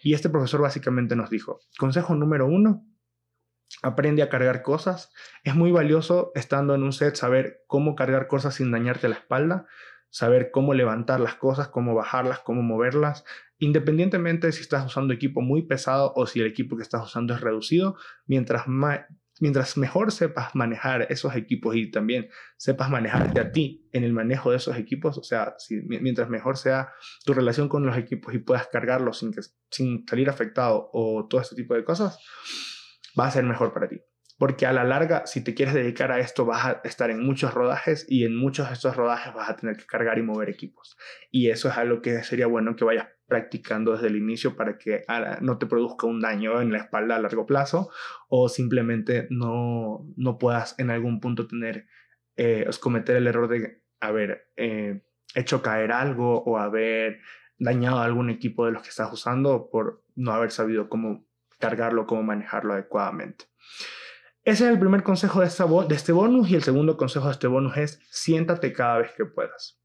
Y 0.00 0.14
este 0.14 0.28
profesor 0.28 0.60
básicamente 0.60 1.16
nos 1.16 1.28
dijo, 1.28 1.58
consejo 1.76 2.14
número 2.14 2.46
uno, 2.46 2.86
aprende 3.82 4.22
a 4.22 4.28
cargar 4.28 4.62
cosas. 4.62 5.12
Es 5.42 5.56
muy 5.56 5.72
valioso 5.72 6.30
estando 6.36 6.76
en 6.76 6.84
un 6.84 6.92
set 6.92 7.16
saber 7.16 7.64
cómo 7.66 7.96
cargar 7.96 8.28
cosas 8.28 8.54
sin 8.54 8.70
dañarte 8.70 9.08
la 9.08 9.16
espalda, 9.16 9.66
saber 10.10 10.50
cómo 10.50 10.74
levantar 10.74 11.20
las 11.20 11.36
cosas, 11.36 11.68
cómo 11.68 11.94
bajarlas, 11.94 12.40
cómo 12.40 12.62
moverlas, 12.62 13.24
Independientemente 13.62 14.46
de 14.46 14.54
si 14.54 14.62
estás 14.62 14.86
usando 14.86 15.12
equipo 15.12 15.42
muy 15.42 15.62
pesado 15.62 16.14
o 16.16 16.26
si 16.26 16.40
el 16.40 16.46
equipo 16.46 16.76
que 16.76 16.82
estás 16.82 17.04
usando 17.04 17.34
es 17.34 17.42
reducido, 17.42 17.94
mientras, 18.24 18.64
mientras 19.38 19.76
mejor 19.76 20.12
sepas 20.12 20.54
manejar 20.54 21.06
esos 21.10 21.36
equipos 21.36 21.76
y 21.76 21.90
también 21.90 22.30
sepas 22.56 22.88
manejarte 22.88 23.38
a 23.38 23.52
ti 23.52 23.86
en 23.92 24.02
el 24.02 24.14
manejo 24.14 24.50
de 24.50 24.56
esos 24.56 24.78
equipos, 24.78 25.18
o 25.18 25.22
sea, 25.22 25.56
mientras 25.84 26.30
mejor 26.30 26.56
sea 26.56 26.90
tu 27.26 27.34
relación 27.34 27.68
con 27.68 27.84
los 27.84 27.98
equipos 27.98 28.32
y 28.32 28.38
puedas 28.38 28.66
cargarlos 28.68 29.18
sin, 29.18 29.34
sin 29.70 30.08
salir 30.08 30.30
afectado 30.30 30.88
o 30.94 31.28
todo 31.28 31.42
este 31.42 31.54
tipo 31.54 31.74
de 31.74 31.84
cosas, 31.84 32.18
va 33.18 33.26
a 33.26 33.30
ser 33.30 33.44
mejor 33.44 33.74
para 33.74 33.90
ti 33.90 34.00
porque 34.40 34.64
a 34.64 34.72
la 34.72 34.84
larga, 34.84 35.26
si 35.26 35.44
te 35.44 35.52
quieres 35.52 35.74
dedicar 35.74 36.10
a 36.10 36.18
esto, 36.18 36.46
vas 36.46 36.64
a 36.64 36.80
estar 36.84 37.10
en 37.10 37.22
muchos 37.22 37.52
rodajes 37.52 38.06
y 38.08 38.24
en 38.24 38.34
muchos 38.34 38.68
de 38.68 38.72
estos 38.72 38.96
rodajes 38.96 39.34
vas 39.34 39.50
a 39.50 39.56
tener 39.56 39.76
que 39.76 39.84
cargar 39.84 40.16
y 40.16 40.22
mover 40.22 40.48
equipos. 40.48 40.96
Y 41.30 41.50
eso 41.50 41.68
es 41.68 41.76
algo 41.76 42.00
que 42.00 42.22
sería 42.22 42.46
bueno 42.46 42.74
que 42.74 42.86
vayas 42.86 43.08
practicando 43.26 43.92
desde 43.92 44.06
el 44.06 44.16
inicio 44.16 44.56
para 44.56 44.78
que 44.78 45.04
no 45.42 45.58
te 45.58 45.66
produzca 45.66 46.06
un 46.06 46.22
daño 46.22 46.62
en 46.62 46.72
la 46.72 46.78
espalda 46.78 47.16
a 47.16 47.20
largo 47.20 47.44
plazo 47.44 47.90
o 48.28 48.48
simplemente 48.48 49.26
no, 49.28 50.06
no 50.16 50.38
puedas 50.38 50.74
en 50.78 50.88
algún 50.88 51.20
punto 51.20 51.46
tener, 51.46 51.86
eh, 52.36 52.64
cometer 52.80 53.16
el 53.16 53.26
error 53.26 53.46
de 53.46 53.82
haber 54.00 54.48
eh, 54.56 55.02
hecho 55.34 55.60
caer 55.60 55.92
algo 55.92 56.42
o 56.44 56.56
haber 56.56 57.20
dañado 57.58 57.98
algún 57.98 58.30
equipo 58.30 58.64
de 58.64 58.72
los 58.72 58.82
que 58.82 58.88
estás 58.88 59.12
usando 59.12 59.68
por 59.70 60.02
no 60.16 60.32
haber 60.32 60.50
sabido 60.50 60.88
cómo 60.88 61.26
cargarlo, 61.58 62.06
cómo 62.06 62.22
manejarlo 62.22 62.72
adecuadamente. 62.72 63.44
Ese 64.44 64.64
es 64.64 64.70
el 64.70 64.78
primer 64.78 65.02
consejo 65.02 65.40
de, 65.40 65.48
de 65.88 65.94
este 65.94 66.12
bonus 66.12 66.50
y 66.50 66.54
el 66.54 66.62
segundo 66.62 66.96
consejo 66.96 67.26
de 67.26 67.32
este 67.32 67.46
bonus 67.46 67.76
es 67.76 68.00
siéntate 68.10 68.72
cada 68.72 68.98
vez 68.98 69.12
que 69.16 69.26
puedas. 69.26 69.80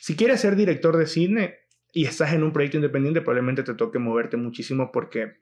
Si 0.00 0.16
quieres 0.16 0.40
ser 0.40 0.56
director 0.56 0.96
de 0.96 1.06
cine, 1.06 1.64
y 1.96 2.06
estás 2.06 2.32
en 2.32 2.42
un 2.42 2.52
proyecto 2.52 2.76
independiente, 2.76 3.20
probablemente 3.20 3.62
te 3.62 3.74
toque 3.74 4.00
moverte 4.00 4.36
muchísimo 4.36 4.90
porque 4.90 5.36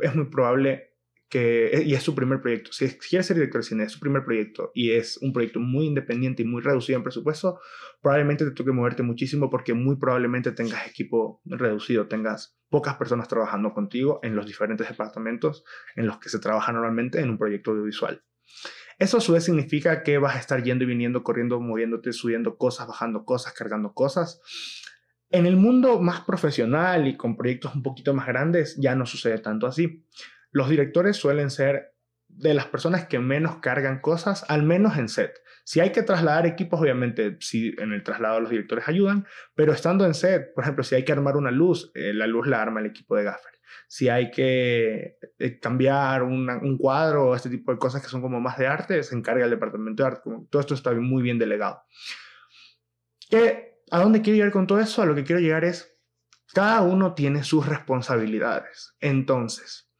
es 0.00 0.14
muy 0.16 0.26
probable 0.26 0.91
y 1.34 1.94
es 1.94 2.02
su 2.02 2.14
primer 2.14 2.40
proyecto. 2.40 2.72
Si 2.72 2.88
quieres 2.98 3.26
ser 3.26 3.36
director 3.36 3.62
de 3.62 3.68
cine, 3.68 3.84
es 3.84 3.92
su 3.92 4.00
primer 4.00 4.24
proyecto 4.24 4.70
y 4.74 4.92
es 4.92 5.18
un 5.18 5.32
proyecto 5.32 5.60
muy 5.60 5.86
independiente 5.86 6.42
y 6.42 6.46
muy 6.46 6.60
reducido 6.62 6.96
en 6.98 7.02
presupuesto, 7.02 7.60
probablemente 8.00 8.44
te 8.44 8.50
toque 8.50 8.72
moverte 8.72 9.02
muchísimo 9.02 9.48
porque 9.48 9.74
muy 9.74 9.96
probablemente 9.96 10.52
tengas 10.52 10.86
equipo 10.86 11.40
reducido, 11.44 12.06
tengas 12.06 12.58
pocas 12.68 12.96
personas 12.96 13.28
trabajando 13.28 13.72
contigo 13.72 14.20
en 14.22 14.34
los 14.34 14.46
diferentes 14.46 14.88
departamentos 14.88 15.64
en 15.96 16.06
los 16.06 16.18
que 16.18 16.28
se 16.28 16.38
trabaja 16.38 16.72
normalmente 16.72 17.20
en 17.20 17.30
un 17.30 17.38
proyecto 17.38 17.70
audiovisual. 17.70 18.22
Eso 18.98 19.18
a 19.18 19.20
su 19.20 19.32
vez 19.32 19.44
significa 19.44 20.02
que 20.02 20.18
vas 20.18 20.36
a 20.36 20.38
estar 20.38 20.62
yendo 20.62 20.84
y 20.84 20.86
viniendo, 20.86 21.22
corriendo, 21.22 21.60
moviéndote, 21.60 22.12
subiendo 22.12 22.56
cosas, 22.56 22.86
bajando 22.86 23.24
cosas, 23.24 23.52
cargando 23.52 23.92
cosas. 23.94 24.40
En 25.30 25.46
el 25.46 25.56
mundo 25.56 26.00
más 26.00 26.20
profesional 26.20 27.08
y 27.08 27.16
con 27.16 27.36
proyectos 27.36 27.74
un 27.74 27.82
poquito 27.82 28.12
más 28.12 28.26
grandes 28.26 28.76
ya 28.78 28.94
no 28.94 29.06
sucede 29.06 29.38
tanto 29.38 29.66
así. 29.66 30.04
Los 30.52 30.68
directores 30.68 31.16
suelen 31.16 31.50
ser 31.50 31.94
de 32.28 32.54
las 32.54 32.66
personas 32.66 33.06
que 33.06 33.18
menos 33.18 33.56
cargan 33.56 34.00
cosas, 34.00 34.44
al 34.48 34.62
menos 34.62 34.96
en 34.96 35.08
set. 35.08 35.42
Si 35.64 35.80
hay 35.80 35.92
que 35.92 36.02
trasladar 36.02 36.46
equipos, 36.46 36.80
obviamente, 36.80 37.36
si 37.40 37.74
en 37.78 37.92
el 37.92 38.02
traslado 38.02 38.40
los 38.40 38.50
directores 38.50 38.88
ayudan, 38.88 39.26
pero 39.54 39.72
estando 39.72 40.04
en 40.06 40.14
set, 40.14 40.52
por 40.54 40.64
ejemplo, 40.64 40.82
si 40.82 40.94
hay 40.94 41.04
que 41.04 41.12
armar 41.12 41.36
una 41.36 41.50
luz, 41.50 41.90
eh, 41.94 42.12
la 42.12 42.26
luz 42.26 42.46
la 42.46 42.62
arma 42.62 42.80
el 42.80 42.86
equipo 42.86 43.16
de 43.16 43.24
gaffer. 43.24 43.52
Si 43.88 44.08
hay 44.08 44.30
que 44.30 45.18
eh, 45.38 45.58
cambiar 45.60 46.22
un 46.22 46.76
cuadro 46.78 47.28
o 47.28 47.34
este 47.34 47.48
tipo 47.48 47.72
de 47.72 47.78
cosas 47.78 48.02
que 48.02 48.08
son 48.08 48.20
como 48.20 48.40
más 48.40 48.58
de 48.58 48.66
arte, 48.66 49.02
se 49.02 49.14
encarga 49.14 49.44
el 49.44 49.50
departamento 49.50 50.02
de 50.02 50.06
arte. 50.08 50.30
todo 50.50 50.60
esto 50.60 50.74
está 50.74 50.92
muy 50.92 51.22
bien 51.22 51.38
delegado. 51.38 51.82
¿A 53.90 53.98
dónde 53.98 54.20
quiero 54.20 54.36
llegar 54.36 54.52
con 54.52 54.66
todo 54.66 54.80
eso? 54.80 55.02
A 55.02 55.06
lo 55.06 55.14
que 55.14 55.24
quiero 55.24 55.40
llegar 55.40 55.64
es, 55.64 55.98
cada 56.52 56.82
uno 56.82 57.14
tiene 57.14 57.44
sus 57.44 57.66
responsabilidades. 57.66 58.94
Entonces, 59.00 59.91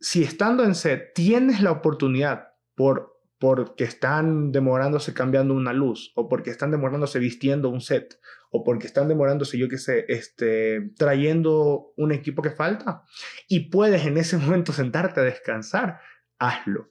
si 0.00 0.22
estando 0.22 0.64
en 0.64 0.74
set 0.74 1.12
tienes 1.14 1.60
la 1.60 1.70
oportunidad 1.70 2.48
por 2.74 3.20
porque 3.40 3.84
están 3.84 4.52
demorándose 4.52 5.14
cambiando 5.14 5.54
una 5.54 5.72
luz, 5.72 6.12
o 6.14 6.28
porque 6.28 6.50
están 6.50 6.70
demorándose 6.70 7.18
vistiendo 7.18 7.70
un 7.70 7.80
set, 7.80 8.20
o 8.50 8.62
porque 8.64 8.86
están 8.86 9.08
demorándose, 9.08 9.56
yo 9.56 9.66
qué 9.66 9.78
sé, 9.78 10.04
este, 10.08 10.90
trayendo 10.98 11.94
un 11.96 12.12
equipo 12.12 12.42
que 12.42 12.50
falta, 12.50 13.02
y 13.48 13.70
puedes 13.70 14.04
en 14.04 14.18
ese 14.18 14.36
momento 14.38 14.74
sentarte 14.74 15.20
a 15.20 15.24
descansar, 15.24 16.00
hazlo. 16.38 16.90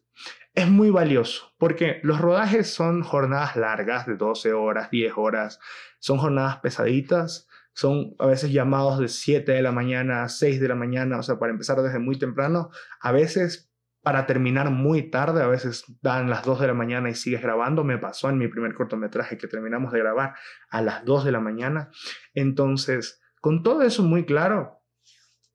Es 0.56 0.68
muy 0.68 0.90
valioso, 0.90 1.54
porque 1.60 2.00
los 2.02 2.20
rodajes 2.20 2.74
son 2.74 3.04
jornadas 3.04 3.56
largas 3.56 4.08
de 4.08 4.16
12 4.16 4.52
horas, 4.54 4.90
10 4.90 5.14
horas, 5.18 5.60
son 6.00 6.18
jornadas 6.18 6.58
pesaditas, 6.58 7.48
son 7.80 8.14
a 8.20 8.26
veces 8.26 8.52
llamados 8.52 9.00
de 9.00 9.08
7 9.08 9.54
de 9.54 9.62
la 9.62 9.72
mañana, 9.72 10.28
6 10.28 10.60
de 10.60 10.68
la 10.68 10.76
mañana, 10.76 11.18
o 11.18 11.24
sea, 11.24 11.40
para 11.40 11.54
empezar 11.54 11.82
desde 11.82 11.98
muy 11.98 12.20
temprano, 12.20 12.72
a 13.00 13.14
veces 13.14 13.72
para 14.02 14.26
terminar 14.26 14.70
muy 14.70 15.10
tarde, 15.10 15.42
a 15.42 15.48
veces 15.48 15.86
dan 16.02 16.30
las 16.30 16.44
2 16.44 16.60
de 16.60 16.68
la 16.68 16.74
mañana 16.74 17.10
y 17.10 17.16
sigues 17.16 17.42
grabando, 17.42 17.86
me 17.86 17.98
pasó 17.98 18.30
en 18.30 18.38
mi 18.38 18.50
primer 18.50 18.74
cortometraje 18.74 19.38
que 19.38 19.48
terminamos 19.48 19.94
de 19.94 20.00
grabar 20.00 20.36
a 20.70 20.82
las 20.82 21.06
2 21.06 21.24
de 21.24 21.32
la 21.32 21.40
mañana, 21.40 21.90
entonces, 22.34 23.22
con 23.40 23.64
todo 23.64 23.82
eso 23.84 24.04
muy 24.04 24.26
claro, 24.26 24.82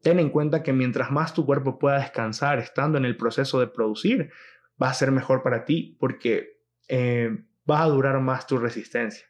ten 0.02 0.18
en 0.18 0.30
cuenta 0.30 0.62
que 0.62 0.72
mientras 0.72 1.10
más 1.10 1.34
tu 1.34 1.44
cuerpo 1.44 1.78
pueda 1.78 1.98
descansar 1.98 2.58
estando 2.58 2.96
en 2.96 3.04
el 3.04 3.18
proceso 3.18 3.60
de 3.60 3.66
producir, 3.66 4.30
va 4.82 4.88
a 4.88 4.94
ser 4.94 5.12
mejor 5.12 5.42
para 5.42 5.66
ti 5.66 5.98
porque 6.00 6.62
eh, 6.88 7.44
va 7.70 7.82
a 7.82 7.88
durar 7.88 8.18
más 8.20 8.46
tu 8.46 8.56
resistencia. 8.56 9.26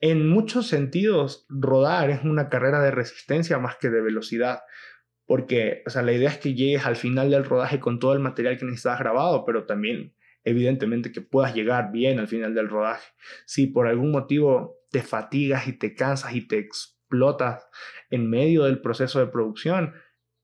En 0.00 0.28
muchos 0.28 0.68
sentidos, 0.68 1.46
rodar 1.48 2.10
es 2.10 2.22
una 2.22 2.48
carrera 2.48 2.82
de 2.82 2.92
resistencia 2.92 3.58
más 3.58 3.76
que 3.76 3.90
de 3.90 4.00
velocidad, 4.00 4.60
porque 5.26 5.82
o 5.86 5.90
sea, 5.90 6.02
la 6.02 6.12
idea 6.12 6.30
es 6.30 6.38
que 6.38 6.54
llegues 6.54 6.86
al 6.86 6.96
final 6.96 7.30
del 7.30 7.44
rodaje 7.44 7.80
con 7.80 7.98
todo 7.98 8.12
el 8.12 8.20
material 8.20 8.58
que 8.58 8.64
necesitas 8.64 8.98
grabado, 8.98 9.44
pero 9.44 9.66
también 9.66 10.14
evidentemente 10.44 11.12
que 11.12 11.20
puedas 11.20 11.54
llegar 11.54 11.90
bien 11.92 12.18
al 12.18 12.28
final 12.28 12.54
del 12.54 12.68
rodaje. 12.68 13.12
Si 13.44 13.66
por 13.66 13.86
algún 13.86 14.12
motivo 14.12 14.78
te 14.90 15.02
fatigas 15.02 15.68
y 15.68 15.72
te 15.72 15.94
cansas 15.94 16.34
y 16.34 16.46
te 16.46 16.58
explotas 16.58 17.68
en 18.10 18.30
medio 18.30 18.64
del 18.64 18.80
proceso 18.80 19.18
de 19.18 19.26
producción, 19.26 19.94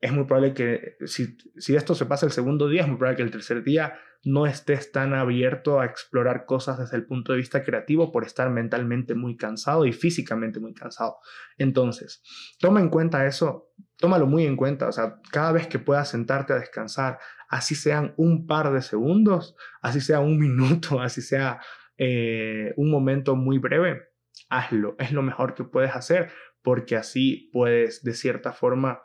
es 0.04 0.12
muy 0.12 0.24
probable 0.24 0.52
que 0.52 0.96
si, 1.06 1.38
si 1.56 1.74
esto 1.74 1.94
se 1.94 2.04
pasa 2.04 2.26
el 2.26 2.32
segundo 2.32 2.68
día, 2.68 2.82
es 2.82 2.88
muy 2.88 2.98
probable 2.98 3.16
que 3.16 3.22
el 3.22 3.30
tercer 3.30 3.64
día 3.64 3.94
no 4.22 4.46
estés 4.46 4.92
tan 4.92 5.14
abierto 5.14 5.80
a 5.80 5.86
explorar 5.86 6.44
cosas 6.44 6.78
desde 6.78 6.98
el 6.98 7.06
punto 7.06 7.32
de 7.32 7.38
vista 7.38 7.64
creativo 7.64 8.12
por 8.12 8.26
estar 8.26 8.50
mentalmente 8.50 9.14
muy 9.14 9.38
cansado 9.38 9.86
y 9.86 9.94
físicamente 9.94 10.60
muy 10.60 10.74
cansado. 10.74 11.16
Entonces, 11.56 12.22
toma 12.58 12.80
en 12.80 12.90
cuenta 12.90 13.24
eso, 13.24 13.70
tómalo 13.96 14.26
muy 14.26 14.44
en 14.44 14.56
cuenta, 14.56 14.88
o 14.88 14.92
sea, 14.92 15.22
cada 15.32 15.52
vez 15.52 15.68
que 15.68 15.78
puedas 15.78 16.10
sentarte 16.10 16.52
a 16.52 16.58
descansar, 16.58 17.18
así 17.48 17.74
sean 17.74 18.12
un 18.18 18.46
par 18.46 18.74
de 18.74 18.82
segundos, 18.82 19.56
así 19.80 20.02
sea 20.02 20.20
un 20.20 20.38
minuto, 20.38 21.00
así 21.00 21.22
sea 21.22 21.62
eh, 21.96 22.74
un 22.76 22.90
momento 22.90 23.36
muy 23.36 23.56
breve, 23.56 24.02
hazlo, 24.50 24.96
es 24.98 25.12
lo 25.12 25.22
mejor 25.22 25.54
que 25.54 25.64
puedes 25.64 25.96
hacer 25.96 26.30
porque 26.60 26.96
así 26.96 27.50
puedes 27.52 28.02
de 28.02 28.14
cierta 28.14 28.52
forma 28.52 29.02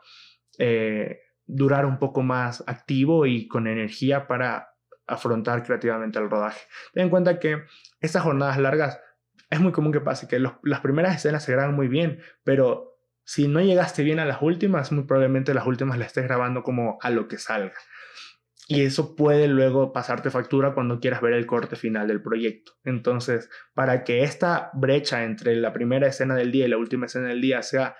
eh, 0.60 1.22
durar 1.46 1.86
un 1.86 1.98
poco 1.98 2.22
más 2.22 2.62
activo 2.66 3.24
y 3.24 3.48
con 3.48 3.66
energía 3.66 4.26
para 4.26 4.74
afrontar 5.06 5.64
creativamente 5.64 6.18
el 6.18 6.28
rodaje. 6.28 6.60
Ten 6.92 7.04
en 7.04 7.10
cuenta 7.10 7.38
que 7.40 7.64
estas 8.00 8.22
jornadas 8.22 8.58
largas 8.58 9.00
es 9.48 9.58
muy 9.58 9.72
común 9.72 9.90
que 9.90 10.02
pase, 10.02 10.28
que 10.28 10.38
las 10.38 10.80
primeras 10.80 11.16
escenas 11.16 11.42
se 11.42 11.52
graban 11.52 11.74
muy 11.74 11.88
bien, 11.88 12.20
pero 12.44 12.98
si 13.24 13.48
no 13.48 13.60
llegaste 13.60 14.02
bien 14.02 14.20
a 14.20 14.26
las 14.26 14.42
últimas, 14.42 14.92
muy 14.92 15.04
probablemente 15.04 15.54
las 15.54 15.66
últimas 15.66 15.98
las 15.98 16.08
estés 16.08 16.24
grabando 16.24 16.62
como 16.62 16.98
a 17.00 17.08
lo 17.08 17.26
que 17.26 17.38
salga. 17.38 17.74
Y 18.68 18.84
eso 18.84 19.16
puede 19.16 19.48
luego 19.48 19.92
pasarte 19.92 20.30
factura 20.30 20.74
cuando 20.74 21.00
quieras 21.00 21.22
ver 21.22 21.32
el 21.32 21.46
corte 21.46 21.74
final 21.74 22.06
del 22.06 22.22
proyecto. 22.22 22.72
Entonces, 22.84 23.48
para 23.72 24.04
que 24.04 24.24
esta 24.24 24.70
brecha 24.74 25.24
entre 25.24 25.56
la 25.56 25.72
primera 25.72 26.06
escena 26.06 26.36
del 26.36 26.52
día 26.52 26.66
y 26.66 26.68
la 26.68 26.76
última 26.76 27.06
escena 27.06 27.28
del 27.28 27.40
día 27.40 27.62
sea, 27.62 27.96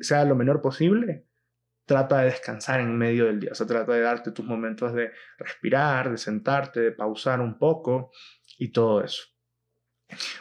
sea 0.00 0.24
lo 0.24 0.34
menor 0.34 0.60
posible, 0.60 1.26
trata 1.84 2.18
de 2.18 2.26
descansar 2.26 2.80
en 2.80 2.96
medio 2.96 3.26
del 3.26 3.40
día, 3.40 3.50
o 3.52 3.54
sea, 3.54 3.66
trata 3.66 3.92
de 3.92 4.00
darte 4.00 4.32
tus 4.32 4.44
momentos 4.44 4.94
de 4.94 5.10
respirar, 5.38 6.10
de 6.10 6.18
sentarte, 6.18 6.80
de 6.80 6.92
pausar 6.92 7.40
un 7.40 7.58
poco 7.58 8.10
y 8.58 8.72
todo 8.72 9.02
eso. 9.02 9.24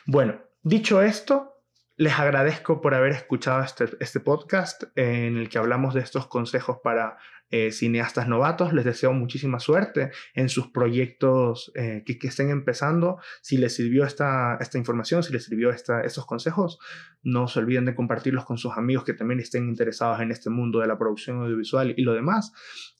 Bueno, 0.06 0.42
dicho 0.62 1.02
esto, 1.02 1.54
les 1.96 2.18
agradezco 2.18 2.82
por 2.82 2.96
haber 2.96 3.12
escuchado 3.12 3.64
este, 3.64 3.86
este 4.00 4.20
podcast 4.20 4.84
en 4.96 5.38
el 5.38 5.50
que 5.50 5.58
hablamos 5.58 5.94
de 5.94 6.02
estos 6.02 6.28
consejos 6.28 6.78
para 6.84 7.18
eh, 7.56 7.72
cineastas 7.72 8.28
novatos. 8.28 8.74
Les 8.74 8.84
deseo 8.84 9.14
muchísima 9.14 9.60
suerte 9.60 10.10
en 10.34 10.50
sus 10.50 10.72
proyectos 10.72 11.72
eh, 11.76 12.02
que, 12.04 12.18
estén 12.28 12.50
empezando. 12.50 13.20
Si 13.44 13.58
les 13.58 13.76
sirvió 13.76 14.06
esta, 14.06 14.58
esta 14.60 14.80
información, 14.80 15.22
si 15.22 15.32
les 15.32 15.46
sirvió 15.46 15.70
esta, 15.70 16.02
estos 16.02 16.26
consejos, 16.26 16.80
no 17.22 17.48
se 17.48 17.60
olviden 17.60 17.86
de 17.86 17.94
compartirlos 17.94 18.44
con 18.46 18.58
sus 18.58 18.76
amigos 18.76 19.04
que 19.04 19.14
también 19.14 19.40
estén 19.40 19.70
interesados 19.70 20.20
en 20.20 20.32
este 20.32 20.50
mundo 20.50 20.80
de 20.80 20.88
la 20.88 20.98
producción 20.98 21.44
audiovisual 21.44 21.94
y 21.96 22.02
lo 22.02 22.14
demás. 22.14 22.54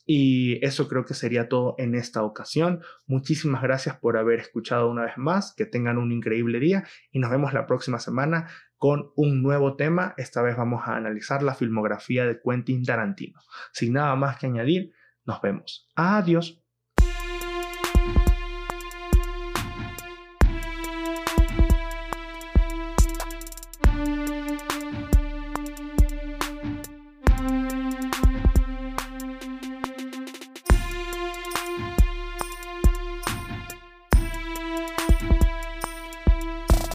Y 0.06 0.64
eso 0.64 0.88
creo 0.88 1.04
que 1.04 1.16
sería 1.16 1.50
todo 1.50 1.74
en 1.80 1.96
esta 1.96 2.22
ocasión. 2.22 2.82
Muchísimas 3.08 3.64
gracias 3.64 3.98
por 3.98 4.18
haber 4.18 4.40
escuchado 4.40 4.92
una 4.92 5.06
vez 5.06 5.18
más. 5.18 5.56
Que 5.56 5.66
tengan 5.66 5.98
un 5.98 6.12
increíble 6.12 6.60
día 6.60 6.84
y 7.12 7.18
nos 7.18 7.32
vemos 7.32 7.54
la 7.54 7.66
próxima 7.66 8.00
semana 8.00 8.50
con 8.84 9.14
un 9.16 9.42
nuevo 9.42 9.78
tema. 9.78 10.14
Esta 10.18 10.42
vez 10.42 10.58
vamos 10.58 10.82
a 10.86 10.98
analizar 10.98 11.42
la 11.42 11.56
filmografía 11.56 12.26
de 12.26 12.42
Quentin 12.42 12.84
Tarantino. 12.84 13.40
Sin 13.72 13.94
nada 13.94 14.14
más 14.18 14.38
que 14.38 14.48
añadir, 14.48 14.92
nos 15.24 15.42
vemos. 15.42 15.90
Adiós. 15.96 16.63